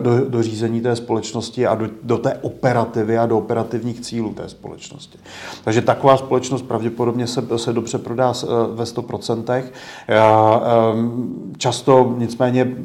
do, 0.00 0.28
do 0.28 0.42
řízení 0.42 0.80
té 0.80 0.96
společnosti 0.96 1.66
a 1.66 1.74
do, 1.74 1.88
do 2.02 2.18
té 2.18 2.34
operativy 2.42 3.18
a 3.18 3.26
do 3.26 3.38
operativních 3.38 4.00
cílů 4.00 4.34
té 4.34 4.48
společnosti. 4.48 5.18
Takže 5.64 5.82
taková 5.82 6.16
společnost 6.16 6.62
pravděpodobně 6.62 7.07
pravděpodobně 7.08 7.26
se, 7.26 7.64
se 7.64 7.72
dobře 7.72 7.98
prodá 7.98 8.32
eh, 8.42 8.46
ve 8.72 8.84
100%. 8.84 9.62
Ehm, 10.08 11.52
často 11.58 12.14
nicméně 12.18 12.76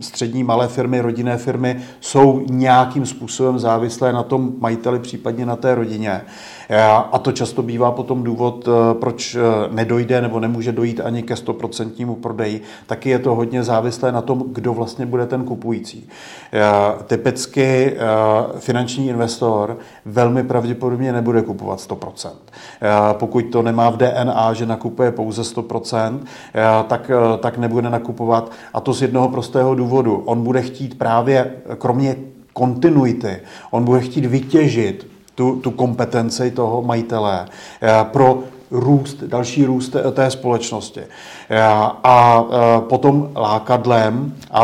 střední 0.00 0.44
malé 0.44 0.68
firmy, 0.68 1.00
rodinné 1.00 1.36
firmy 1.36 1.82
jsou 2.00 2.42
nějakým 2.50 3.06
způsobem 3.06 3.58
závislé 3.58 4.12
na 4.12 4.22
tom 4.22 4.52
majiteli, 4.58 4.98
případně 4.98 5.46
na 5.46 5.56
té 5.56 5.74
rodině. 5.74 6.22
A 7.12 7.18
to 7.18 7.32
často 7.32 7.62
bývá 7.62 7.90
potom 7.90 8.22
důvod, 8.22 8.68
eh, 8.68 8.94
proč 8.94 9.34
eh, 9.34 9.40
nedojde 9.70 10.20
nebo 10.20 10.40
nemůže 10.40 10.72
dojít 10.72 11.00
ani 11.00 11.22
ke 11.22 11.34
100% 11.34 12.14
prodeji. 12.14 12.62
Taky 12.86 13.10
je 13.10 13.18
to 13.18 13.34
hodně 13.34 13.64
závislé 13.64 14.12
na 14.12 14.22
tom, 14.22 14.44
kdo 14.46 14.74
vlastně 14.74 15.06
bude 15.06 15.26
ten 15.26 15.44
kupující. 15.44 16.08
Typicky 17.06 17.96
finanční 18.58 19.08
investor 19.08 19.78
velmi 20.04 20.44
pravděpodobně 20.44 21.12
nebude 21.12 21.42
kupovat 21.42 21.78
100%. 21.78 22.30
Pokud 23.12 23.42
to 23.42 23.62
nemá 23.62 23.90
v 23.90 23.96
DNA, 23.96 24.52
že 24.52 24.66
nakupuje 24.66 25.12
pouze 25.12 25.42
100%, 25.42 26.18
tak, 26.88 27.10
tak 27.40 27.58
nebude 27.58 27.90
nakupovat. 27.90 28.52
A 28.74 28.80
to 28.80 28.92
z 28.92 29.02
jednoho 29.02 29.28
prostého 29.28 29.74
důvodu. 29.74 30.22
On 30.24 30.42
bude 30.42 30.62
chtít 30.62 30.98
právě, 30.98 31.54
kromě 31.78 32.16
kontinuity, 32.52 33.40
on 33.70 33.84
bude 33.84 34.00
chtít 34.00 34.26
vytěžit 34.26 35.11
tu, 35.34 35.56
tu 35.56 35.70
kompetenci 35.70 36.50
toho 36.50 36.82
majitele 36.82 37.48
pro 38.02 38.38
růst, 38.70 39.22
další 39.22 39.64
růst 39.64 39.96
té 40.12 40.30
společnosti. 40.30 41.00
A 42.04 42.44
potom 42.88 43.30
lákadlem 43.36 44.34
a, 44.50 44.62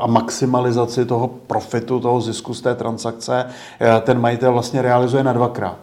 a 0.00 0.06
maximalizaci 0.06 1.04
toho 1.04 1.28
profitu, 1.46 2.00
toho 2.00 2.20
zisku 2.20 2.54
z 2.54 2.60
té 2.60 2.74
transakce 2.74 3.46
ten 4.00 4.20
majitel 4.20 4.52
vlastně 4.52 4.82
realizuje 4.82 5.24
na 5.24 5.32
dvakrát 5.32 5.76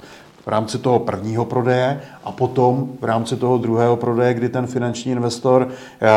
v 0.45 0.47
rámci 0.47 0.77
toho 0.77 0.99
prvního 0.99 1.45
prodeje 1.45 2.01
a 2.23 2.31
potom 2.31 2.89
v 3.01 3.03
rámci 3.03 3.35
toho 3.35 3.57
druhého 3.57 3.95
prodeje, 3.95 4.33
kdy 4.33 4.49
ten 4.49 4.67
finanční 4.67 5.11
investor 5.11 5.67
eh, 5.69 6.07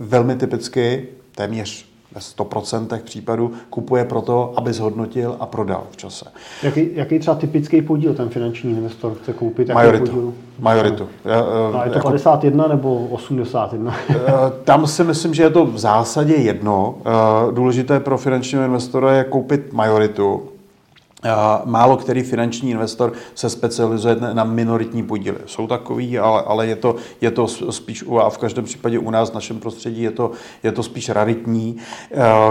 velmi 0.00 0.36
typicky, 0.36 1.08
téměř 1.34 1.91
ve 2.14 2.20
100% 2.20 2.98
případů 3.04 3.52
kupuje 3.70 4.04
proto, 4.04 4.52
aby 4.56 4.72
zhodnotil 4.72 5.36
a 5.40 5.46
prodal 5.46 5.82
v 5.90 5.96
čase. 5.96 6.24
Jaký, 6.62 6.88
jaký 6.94 7.18
třeba 7.18 7.36
typický 7.36 7.82
podíl 7.82 8.14
ten 8.14 8.28
finanční 8.28 8.70
investor 8.70 9.14
chce 9.22 9.32
koupit? 9.32 9.68
Majoritu. 9.74 10.06
Podíl? 10.06 10.32
Majoritu. 10.58 11.08
No. 11.24 11.80
A 11.80 11.84
je 11.84 11.90
to 11.90 11.96
jako, 11.98 12.08
51 12.08 12.66
nebo 12.66 13.06
81? 13.06 13.94
Eh, 14.10 14.16
tam 14.64 14.86
si 14.86 15.04
myslím, 15.04 15.34
že 15.34 15.42
je 15.42 15.50
to 15.50 15.66
v 15.66 15.78
zásadě 15.78 16.34
jedno. 16.34 16.94
Důležité 17.50 18.00
pro 18.00 18.18
finančního 18.18 18.64
investora 18.64 19.12
je 19.12 19.24
koupit 19.24 19.72
majoritu 19.72 20.42
Málo 21.64 21.96
který 21.96 22.22
finanční 22.22 22.70
investor 22.70 23.12
se 23.34 23.50
specializuje 23.50 24.16
na 24.32 24.44
minoritní 24.44 25.02
podíly. 25.02 25.36
Jsou 25.46 25.66
takový, 25.66 26.18
ale, 26.18 26.42
ale 26.46 26.66
je, 26.66 26.76
to, 26.76 26.96
je 27.20 27.30
to 27.30 27.48
spíš, 27.48 28.04
a 28.22 28.30
v 28.30 28.38
každém 28.38 28.64
případě 28.64 28.98
u 28.98 29.10
nás 29.10 29.30
v 29.30 29.34
našem 29.34 29.60
prostředí 29.60 30.02
je 30.02 30.10
to, 30.10 30.30
je 30.62 30.72
to 30.72 30.82
spíš 30.82 31.08
raritní. 31.08 31.76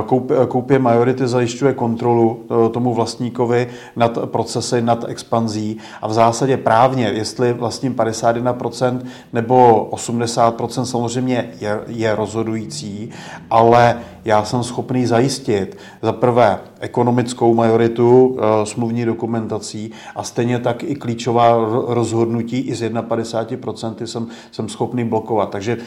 Koup, 0.06 0.32
koupě 0.48 0.80
majority 0.80 1.28
zajišťuje 1.28 1.74
kontrolu 1.74 2.46
e, 2.66 2.70
tomu 2.70 2.94
vlastníkovi 2.94 3.68
nad 3.96 4.18
procesy, 4.26 4.82
nad 4.82 5.06
expanzí 5.08 5.78
a 6.02 6.08
v 6.08 6.14
zásadě 6.14 6.58
právně, 6.58 7.06
jestli 7.06 7.54
vlastním 7.54 7.96
51% 7.96 9.02
nebo 9.34 9.90
80% 9.92 10.84
samozřejmě 10.84 11.54
je, 11.60 11.80
je 11.88 12.16
rozhodující, 12.16 13.10
ale 13.50 14.00
já 14.26 14.44
jsem 14.44 14.64
schopný 14.64 15.06
zajistit 15.06 15.78
za 16.02 16.12
prvé 16.12 16.60
ekonomickou 16.80 17.54
majoritu 17.54 18.38
e, 18.40 18.66
smluvní 18.66 19.06
dokumentací 19.06 19.92
a 20.16 20.24
stejně 20.24 20.60
tak 20.60 20.84
i 20.84 20.96
klíčová 20.96 21.56
rozhodnutí 21.88 22.60
i 22.60 22.76
z 22.76 22.90
51% 22.90 24.04
jsem, 24.04 24.28
jsem 24.52 24.70
schopný 24.70 25.04
blokovat. 25.04 25.50
Takže 25.50 25.78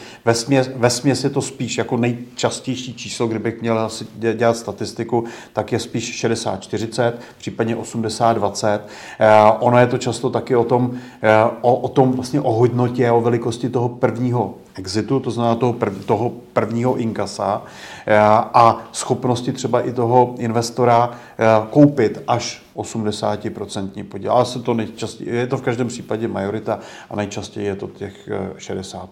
ve 0.79 0.89
směs, 0.89 1.23
je 1.23 1.29
to 1.29 1.41
spíš 1.41 1.77
jako 1.77 1.97
nejčastější 1.97 2.93
číslo, 2.93 3.27
kdybych 3.27 3.61
měl 3.61 3.89
dělat 4.33 4.57
statistiku, 4.57 5.23
tak 5.53 5.71
je 5.71 5.79
spíš 5.79 6.25
60-40, 6.25 7.13
případně 7.37 7.75
80-20. 7.75 8.79
Eh, 9.19 9.51
ono 9.59 9.79
je 9.79 9.87
to 9.87 9.97
často 9.97 10.29
taky 10.29 10.55
o 10.55 10.63
tom, 10.63 10.91
eh, 11.21 11.29
o, 11.61 11.75
o 11.75 11.87
tom 11.87 12.11
vlastně 12.11 12.41
o 12.41 12.53
hodnotě, 12.53 13.11
o 13.11 13.21
velikosti 13.21 13.69
toho 13.69 13.89
prvního 13.89 14.53
exitu, 14.75 15.19
to 15.19 15.31
znamená 15.31 15.55
toho, 15.55 15.73
prv, 15.73 16.05
toho 16.05 16.31
prvního 16.53 16.95
inkasa 16.95 17.61
eh, 18.05 18.17
a 18.53 18.87
schopnosti 18.91 19.51
třeba 19.51 19.81
i 19.81 19.93
toho 19.93 20.35
investora 20.37 21.11
eh, 21.11 21.45
koupit 21.69 22.23
až 22.27 22.63
80% 22.75 24.03
podíl. 24.03 24.31
Ale 24.31 24.45
se 24.45 24.59
to 24.59 24.73
nejčastěji, 24.73 25.35
je 25.35 25.47
to 25.47 25.57
v 25.57 25.61
každém 25.61 25.87
případě 25.87 26.27
majorita 26.27 26.79
a 27.09 27.15
nejčastěji 27.15 27.67
je 27.67 27.75
to 27.75 27.87
těch 27.87 28.29
60%. 28.57 29.07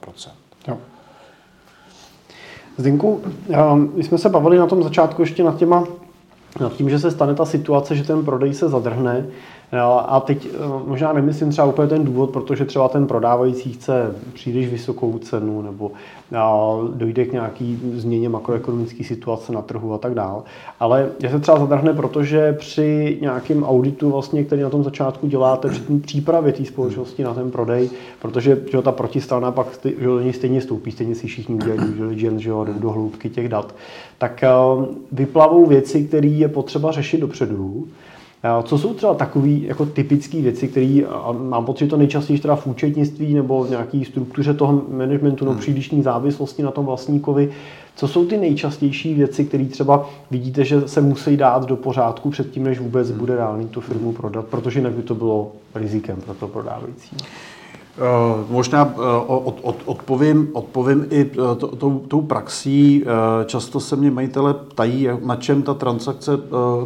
Eh, 0.67 0.71
jo. 0.71 0.77
Zdinku, 2.77 3.21
my 3.95 4.03
jsme 4.03 4.17
se 4.17 4.29
bavili 4.29 4.57
na 4.57 4.67
tom 4.67 4.83
začátku 4.83 5.21
ještě 5.21 5.43
nad 5.43 5.57
těma 5.57 5.83
nad 6.59 6.73
tím, 6.73 6.89
že 6.89 6.99
se 6.99 7.11
stane 7.11 7.35
ta 7.35 7.45
situace, 7.45 7.95
že 7.95 8.03
ten 8.03 8.25
prodej 8.25 8.53
se 8.53 8.69
zadrhne, 8.69 9.25
a 9.81 10.19
teď 10.19 10.47
eh, 10.53 10.57
možná 10.87 11.13
nemyslím 11.13 11.49
třeba 11.49 11.67
úplně 11.67 11.87
ten 11.87 12.05
důvod, 12.05 12.29
protože 12.29 12.65
třeba 12.65 12.87
ten 12.87 13.07
prodávající 13.07 13.73
chce 13.73 14.15
příliš 14.33 14.69
vysokou 14.69 15.17
cenu 15.17 15.61
nebo 15.61 15.91
dojde 16.93 17.25
k 17.25 17.31
nějaký 17.31 17.79
změně 17.95 18.29
makroekonomické 18.29 19.03
situace 19.03 19.53
na 19.53 19.61
trhu 19.61 19.93
a 19.93 19.97
tak 19.97 20.13
dále. 20.13 20.41
Ale 20.79 21.09
je 21.23 21.29
se 21.29 21.39
třeba 21.39 21.59
zadrhne, 21.59 21.93
protože 21.93 22.53
při 22.53 23.17
nějakém 23.21 23.63
auditu, 23.63 24.11
vlastně, 24.11 24.43
který 24.43 24.61
na 24.61 24.69
tom 24.69 24.83
začátku 24.83 25.27
děláte, 25.27 25.69
při 25.69 25.81
té 25.81 25.99
přípravě 25.99 26.53
té 26.53 26.65
společnosti 26.65 27.23
na 27.23 27.33
ten 27.33 27.51
prodej, 27.51 27.89
protože 28.21 28.61
že 28.71 28.81
ta 28.81 28.91
protistrana 28.91 29.51
pak 29.51 29.79
že 29.99 30.05
do 30.05 30.19
něj 30.19 30.33
stejně 30.33 30.61
stoupí, 30.61 30.91
stejně 30.91 31.15
si 31.15 31.27
všichni 31.27 31.57
due 31.57 31.77
diligence, 31.77 32.43
že 32.43 32.49
jo, 32.49 32.65
do 32.79 32.91
hloubky 32.91 33.29
těch 33.29 33.49
dat, 33.49 33.75
tak 34.17 34.43
eh, 34.43 34.49
vyplavou 35.11 35.65
věci, 35.65 36.03
které 36.03 36.27
je 36.27 36.47
potřeba 36.47 36.91
řešit 36.91 37.21
dopředu, 37.21 37.87
co 38.63 38.77
jsou 38.77 38.93
třeba 38.93 39.13
takové 39.13 39.49
jako 39.49 39.85
typické 39.85 40.41
věci, 40.41 40.67
které 40.67 41.01
mám 41.37 41.65
pocit, 41.65 41.85
že 41.85 41.89
to 41.89 41.97
nejčastěji 41.97 42.39
teda 42.39 42.55
v 42.55 42.67
účetnictví 42.67 43.33
nebo 43.33 43.63
v 43.63 43.69
nějaké 43.69 44.05
struktuře 44.05 44.53
toho 44.53 44.81
managementu, 44.91 45.45
no 45.45 45.51
hmm. 45.51 45.59
přílišní 45.59 46.01
závislosti 46.01 46.63
na 46.63 46.71
tom 46.71 46.85
vlastníkovi, 46.85 47.51
co 47.95 48.07
jsou 48.07 48.25
ty 48.25 48.37
nejčastější 48.37 49.13
věci, 49.13 49.45
které 49.45 49.65
třeba 49.65 50.09
vidíte, 50.31 50.63
že 50.63 50.87
se 50.87 51.01
musí 51.01 51.37
dát 51.37 51.65
do 51.65 51.75
pořádku 51.75 52.29
předtím, 52.29 52.63
než 52.63 52.79
vůbec 52.79 53.09
hmm. 53.09 53.19
bude 53.19 53.35
reálný 53.35 53.67
tu 53.67 53.81
firmu 53.81 54.11
prodat, 54.11 54.45
protože 54.45 54.79
jinak 54.79 54.93
by 54.93 55.01
to 55.01 55.15
bylo 55.15 55.51
rizikem 55.75 56.21
pro 56.21 56.33
to 56.33 56.47
prodávající? 56.47 57.15
Uh, 57.93 58.51
možná 58.51 58.83
uh, 58.85 59.01
od, 59.27 59.59
od, 59.61 59.75
odpovím, 59.85 60.49
odpovím 60.53 61.05
i 61.09 61.25
uh, 61.25 61.55
to, 61.57 61.67
tou, 61.67 61.99
tou 61.99 62.21
praxí. 62.21 63.05
Často 63.45 63.79
se 63.79 63.95
mě 63.95 64.11
majitele 64.11 64.53
ptají, 64.53 65.09
na 65.25 65.35
čem 65.35 65.61
ta 65.61 65.73
transakce 65.73 66.31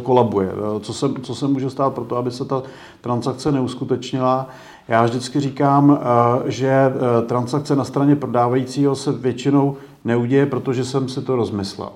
kolabuje. 0.02 0.50
Co 0.80 0.92
se, 0.92 1.06
co 1.22 1.34
se 1.34 1.48
může 1.48 1.70
stát 1.70 1.94
pro 1.94 2.04
to, 2.04 2.16
aby 2.16 2.30
se 2.30 2.44
ta 2.44 2.62
transakce 3.00 3.52
neuskutečnila. 3.52 4.46
Já 4.88 5.04
vždycky 5.04 5.40
říkám, 5.40 5.98
že 6.46 6.92
transakce 7.26 7.76
na 7.76 7.84
straně 7.84 8.16
prodávajícího 8.16 8.96
se 8.96 9.12
většinou 9.12 9.76
neuděje, 10.04 10.46
protože 10.46 10.84
jsem 10.84 11.08
si 11.08 11.22
to 11.22 11.36
rozmyslel. 11.36 11.90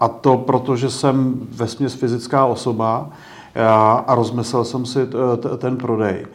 A 0.00 0.08
to 0.08 0.36
proto, 0.36 0.76
že 0.76 0.90
jsem 0.90 1.34
ve 1.50 1.66
fyzická 1.88 2.46
osoba 2.46 3.10
a 4.06 4.14
rozmyslel 4.14 4.64
jsem 4.64 4.86
si 4.86 5.08
ten 5.58 5.76
prodej. 5.76 6.26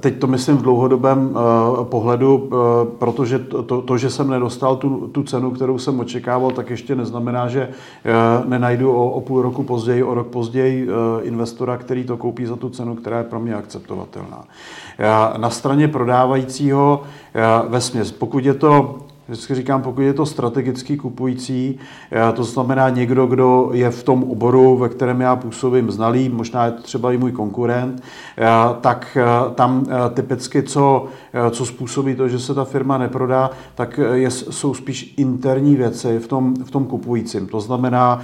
Teď 0.00 0.18
to 0.18 0.26
myslím 0.26 0.56
v 0.56 0.62
dlouhodobém 0.62 1.36
pohledu, 1.82 2.50
protože 2.98 3.38
to, 3.38 3.62
to, 3.62 3.82
to 3.82 3.98
že 3.98 4.10
jsem 4.10 4.30
nedostal 4.30 4.76
tu, 4.76 5.08
tu 5.08 5.22
cenu, 5.22 5.50
kterou 5.50 5.78
jsem 5.78 6.00
očekával, 6.00 6.50
tak 6.50 6.70
ještě 6.70 6.94
neznamená, 6.94 7.48
že 7.48 7.68
nenajdu 8.44 8.92
o, 8.92 9.10
o 9.10 9.20
půl 9.20 9.42
roku 9.42 9.62
později, 9.62 10.02
o 10.02 10.14
rok 10.14 10.26
později 10.26 10.88
investora, 11.22 11.76
který 11.76 12.04
to 12.04 12.16
koupí 12.16 12.46
za 12.46 12.56
tu 12.56 12.70
cenu, 12.70 12.94
která 12.94 13.18
je 13.18 13.24
pro 13.24 13.40
mě 13.40 13.54
akceptovatelná. 13.54 14.44
Na 15.36 15.50
straně 15.50 15.88
prodávajícího 15.88 17.02
ve 17.68 17.80
směs, 17.80 18.12
pokud 18.12 18.44
je 18.44 18.54
to 18.54 19.05
Vždycky 19.28 19.54
říkám, 19.54 19.82
pokud 19.82 20.00
je 20.00 20.14
to 20.14 20.26
strategický 20.26 20.96
kupující, 20.96 21.78
eh, 22.12 22.32
to 22.32 22.44
znamená 22.44 22.88
někdo, 22.88 23.26
kdo 23.26 23.70
je 23.72 23.90
v 23.90 24.02
tom 24.02 24.24
oboru, 24.24 24.76
ve 24.76 24.88
kterém 24.88 25.20
já 25.20 25.36
působím 25.36 25.90
znalý, 25.90 26.28
možná 26.28 26.64
je 26.64 26.70
to 26.70 26.82
třeba 26.82 27.12
i 27.12 27.18
můj 27.18 27.32
konkurent, 27.32 28.02
eh, 28.38 28.46
tak 28.80 29.18
eh, 29.20 29.54
tam 29.54 29.86
typicky, 30.14 30.62
co, 30.62 31.06
co 31.50 31.66
způsobí 31.66 32.14
to, 32.14 32.28
že 32.28 32.38
se 32.38 32.54
ta 32.54 32.64
firma 32.64 32.98
neprodá, 32.98 33.50
tak 33.74 34.00
je, 34.12 34.30
jsou 34.30 34.74
spíš 34.74 35.14
interní 35.16 35.76
věci 35.76 36.18
v 36.18 36.26
tom, 36.28 36.54
v 36.64 36.70
tom 36.70 36.84
kupujícím. 36.84 37.46
To 37.46 37.60
znamená, 37.60 38.20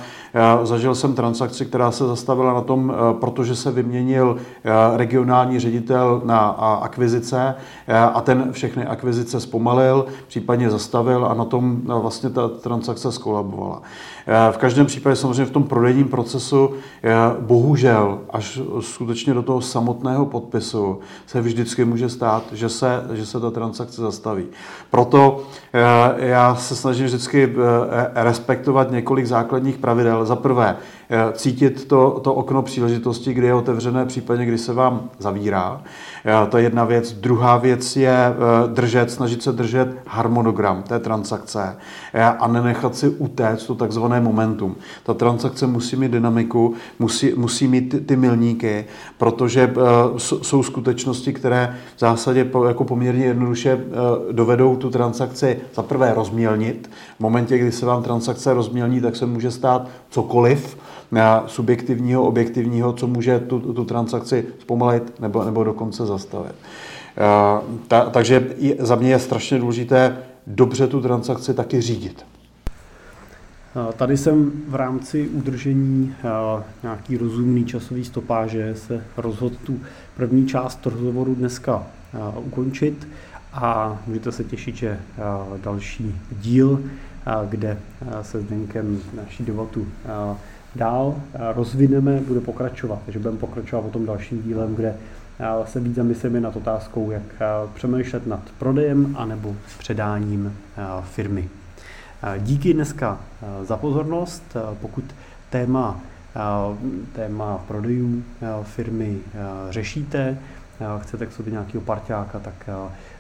zažil 0.63 0.95
jsem 0.95 1.15
transakci, 1.15 1.67
která 1.67 1.91
se 1.91 2.07
zastavila 2.07 2.55
na 2.55 2.61
tom, 2.61 2.95
protože 3.21 3.57
se 3.57 3.71
vyměnil 3.71 4.37
regionální 4.97 5.59
ředitel 5.59 6.23
na 6.25 6.49
akvizice 6.83 7.55
a 8.15 8.21
ten 8.21 8.53
všechny 8.53 8.87
akvizice 8.87 9.41
zpomalil, 9.41 10.07
případně 10.27 10.71
zastavil 10.71 10.92
zastavil 10.93 11.27
a 11.27 11.35
na 11.35 11.45
tom 11.45 11.81
vlastně 11.87 12.31
ta 12.31 12.49
transakce 12.49 13.13
skolabovala. 13.13 13.83
Eh, 14.27 14.53
v 14.53 14.57
každém 14.57 14.87
případě 14.87 15.17
samozřejmě 15.17 15.45
v 15.45 15.51
tom 15.51 15.65
prodejním 15.65 16.09
procesu 16.09 16.71
eh, 17.03 17.13
bohužel 17.41 18.19
až 18.31 18.61
skutečně 18.81 19.35
do 19.35 19.43
toho 19.43 19.61
samotného 19.61 20.27
podpisu 20.27 20.99
se 21.27 21.41
vždycky 21.41 21.85
může 21.85 22.09
stát, 22.09 22.43
že 22.53 22.69
se, 22.69 23.05
že 23.13 23.27
se 23.27 23.41
ta 23.41 23.51
transakce 23.51 24.03
zastaví. 24.03 24.45
Proto 24.91 25.43
eh, 25.73 26.27
já 26.27 26.55
se 26.55 26.77
snažím 26.77 27.07
vždycky 27.07 27.53
respektovat 28.15 28.91
několik 28.91 29.27
základních 29.27 29.79
pravidel. 29.79 30.25
Za 30.25 30.37
prvé, 30.37 30.77
cítit 31.33 31.89
to, 31.89 32.21
to 32.25 32.35
okno 32.35 32.63
příležitosti, 32.63 33.35
kdy 33.35 33.47
je 33.47 33.55
otevřené, 33.55 34.07
případně 34.07 34.47
kdy 34.47 34.59
se 34.59 34.73
vám 34.73 35.11
zavírá. 35.19 35.83
To 36.49 36.57
je 36.57 36.63
jedna 36.63 36.85
věc. 36.85 37.13
Druhá 37.13 37.57
věc 37.57 37.97
je 37.97 38.35
držet, 38.67 39.11
snažit 39.11 39.43
se 39.43 39.53
držet 39.53 39.89
harmonogram 40.07 40.83
té 40.83 40.99
transakce 40.99 41.77
a 42.39 42.49
nenechat 42.49 42.97
si 42.97 43.09
utéct 43.09 43.67
to 43.67 43.75
takzvané 44.13 44.21
momentum. 44.21 44.77
Ta 45.03 45.15
transakce 45.15 45.67
musí 45.67 45.97
mít 45.97 46.13
dynamiku, 46.13 46.75
musí, 46.99 47.33
musí 47.37 47.69
mít 47.69 47.89
ty, 47.89 48.01
ty 48.01 48.17
milníky, 48.17 48.85
protože 49.19 49.67
uh, 49.67 50.19
jsou 50.19 50.63
skutečnosti, 50.63 51.33
které 51.33 51.77
v 51.97 52.01
zásadě 52.01 52.45
po, 52.45 52.65
jako 52.65 52.85
poměrně 52.85 53.25
jednoduše 53.25 53.75
uh, 53.75 54.33
dovedou 54.33 54.77
tu 54.77 54.91
transakci 54.91 55.61
za 55.75 55.83
prvé 55.83 56.15
rozmělnit. 56.15 56.91
V 57.17 57.21
momentě, 57.21 57.59
kdy 57.59 57.73
se 57.73 57.87
vám 57.87 58.03
transakce 58.03 58.55
rozmělní, 58.55 59.01
tak 59.01 59.17
se 59.17 59.27
může 59.27 59.51
stát 59.51 59.89
cokoliv, 60.11 60.77
subjektivního, 61.47 62.25
objektivního, 62.25 62.93
co 62.93 63.07
může 63.07 63.39
tu, 63.41 63.61
tu 63.61 63.85
transakci 63.85 64.45
zpomalit 64.59 65.21
nebo, 65.21 65.45
nebo 65.45 65.65
dokonce 65.65 66.07
zastavit. 66.07 66.55
Ta, 67.89 68.01
takže 68.11 68.57
za 68.79 68.95
mě 68.97 69.11
je 69.11 69.19
strašně 69.19 69.59
důležité 69.59 70.17
dobře 70.47 70.87
tu 70.87 71.01
transakci 71.01 71.55
taky 71.55 71.81
řídit. 71.81 72.25
Tady 73.97 74.17
jsem 74.17 74.53
v 74.69 74.75
rámci 74.75 75.29
udržení 75.29 76.15
nějaký 76.83 77.17
rozumný 77.17 77.65
časový 77.65 78.05
stopáže 78.05 78.75
se 78.75 79.05
rozhodl 79.17 79.57
tu 79.67 79.81
první 80.17 80.47
část 80.47 80.87
rozhovoru 80.87 81.35
dneska 81.35 81.83
ukončit 82.37 83.09
a 83.53 83.99
můžete 84.07 84.33
se 84.33 84.45
těšit, 84.45 84.77
že 84.77 85.01
další 85.65 86.21
díl, 86.41 86.83
kde 87.49 87.79
se 88.23 88.41
s 88.41 88.45
Denkem 88.45 89.01
naší 89.17 89.45
debatu 89.45 89.87
dál 90.77 91.17
rozvineme, 91.55 92.21
bude 92.21 92.41
pokračovat. 92.41 92.99
Takže 93.05 93.19
budeme 93.19 93.39
pokračovat 93.39 93.85
o 93.85 93.91
tom 93.91 94.07
dalším 94.07 94.43
dílem, 94.43 94.75
kde 94.75 94.97
se 95.65 95.81
víc 95.81 95.95
zamyslíme 95.95 96.41
nad 96.41 96.57
otázkou, 96.57 97.11
jak 97.11 97.23
přemýšlet 97.75 98.27
nad 98.27 98.41
prodejem 98.59 99.17
anebo 99.19 99.57
předáním 99.79 100.57
firmy. 101.03 101.49
Díky 102.39 102.75
dneska 102.75 103.21
za 103.63 103.77
pozornost. 103.77 104.57
Pokud 104.81 105.05
téma, 105.51 106.01
téma 107.13 107.59
prodejů 107.69 108.23
firmy 108.63 109.19
řešíte, 109.71 110.39
chcete 110.99 111.27
k 111.27 111.33
sobě 111.33 111.53
nějakého 111.53 111.85
parťáka, 111.85 112.39
tak 112.39 112.69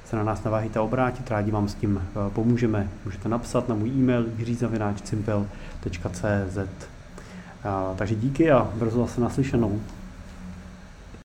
se 0.05 0.17
na 0.17 0.25
nás 0.25 0.45
naváhejte 0.45 0.81
obrátit, 0.81 1.31
rádi 1.31 1.51
vám 1.51 1.69
s 1.69 1.75
tím 1.75 2.03
pomůžeme. 2.29 2.88
Můžete 3.05 3.29
napsat 3.29 3.69
na 3.69 3.75
můj 3.75 3.88
e-mail 3.88 4.27
jiřizavináčcimpel.cz 4.37 6.59
Takže 7.97 8.15
díky 8.15 8.51
a 8.51 8.71
brzo 8.75 8.99
zase 8.99 9.21
naslyšenou. 9.21 9.81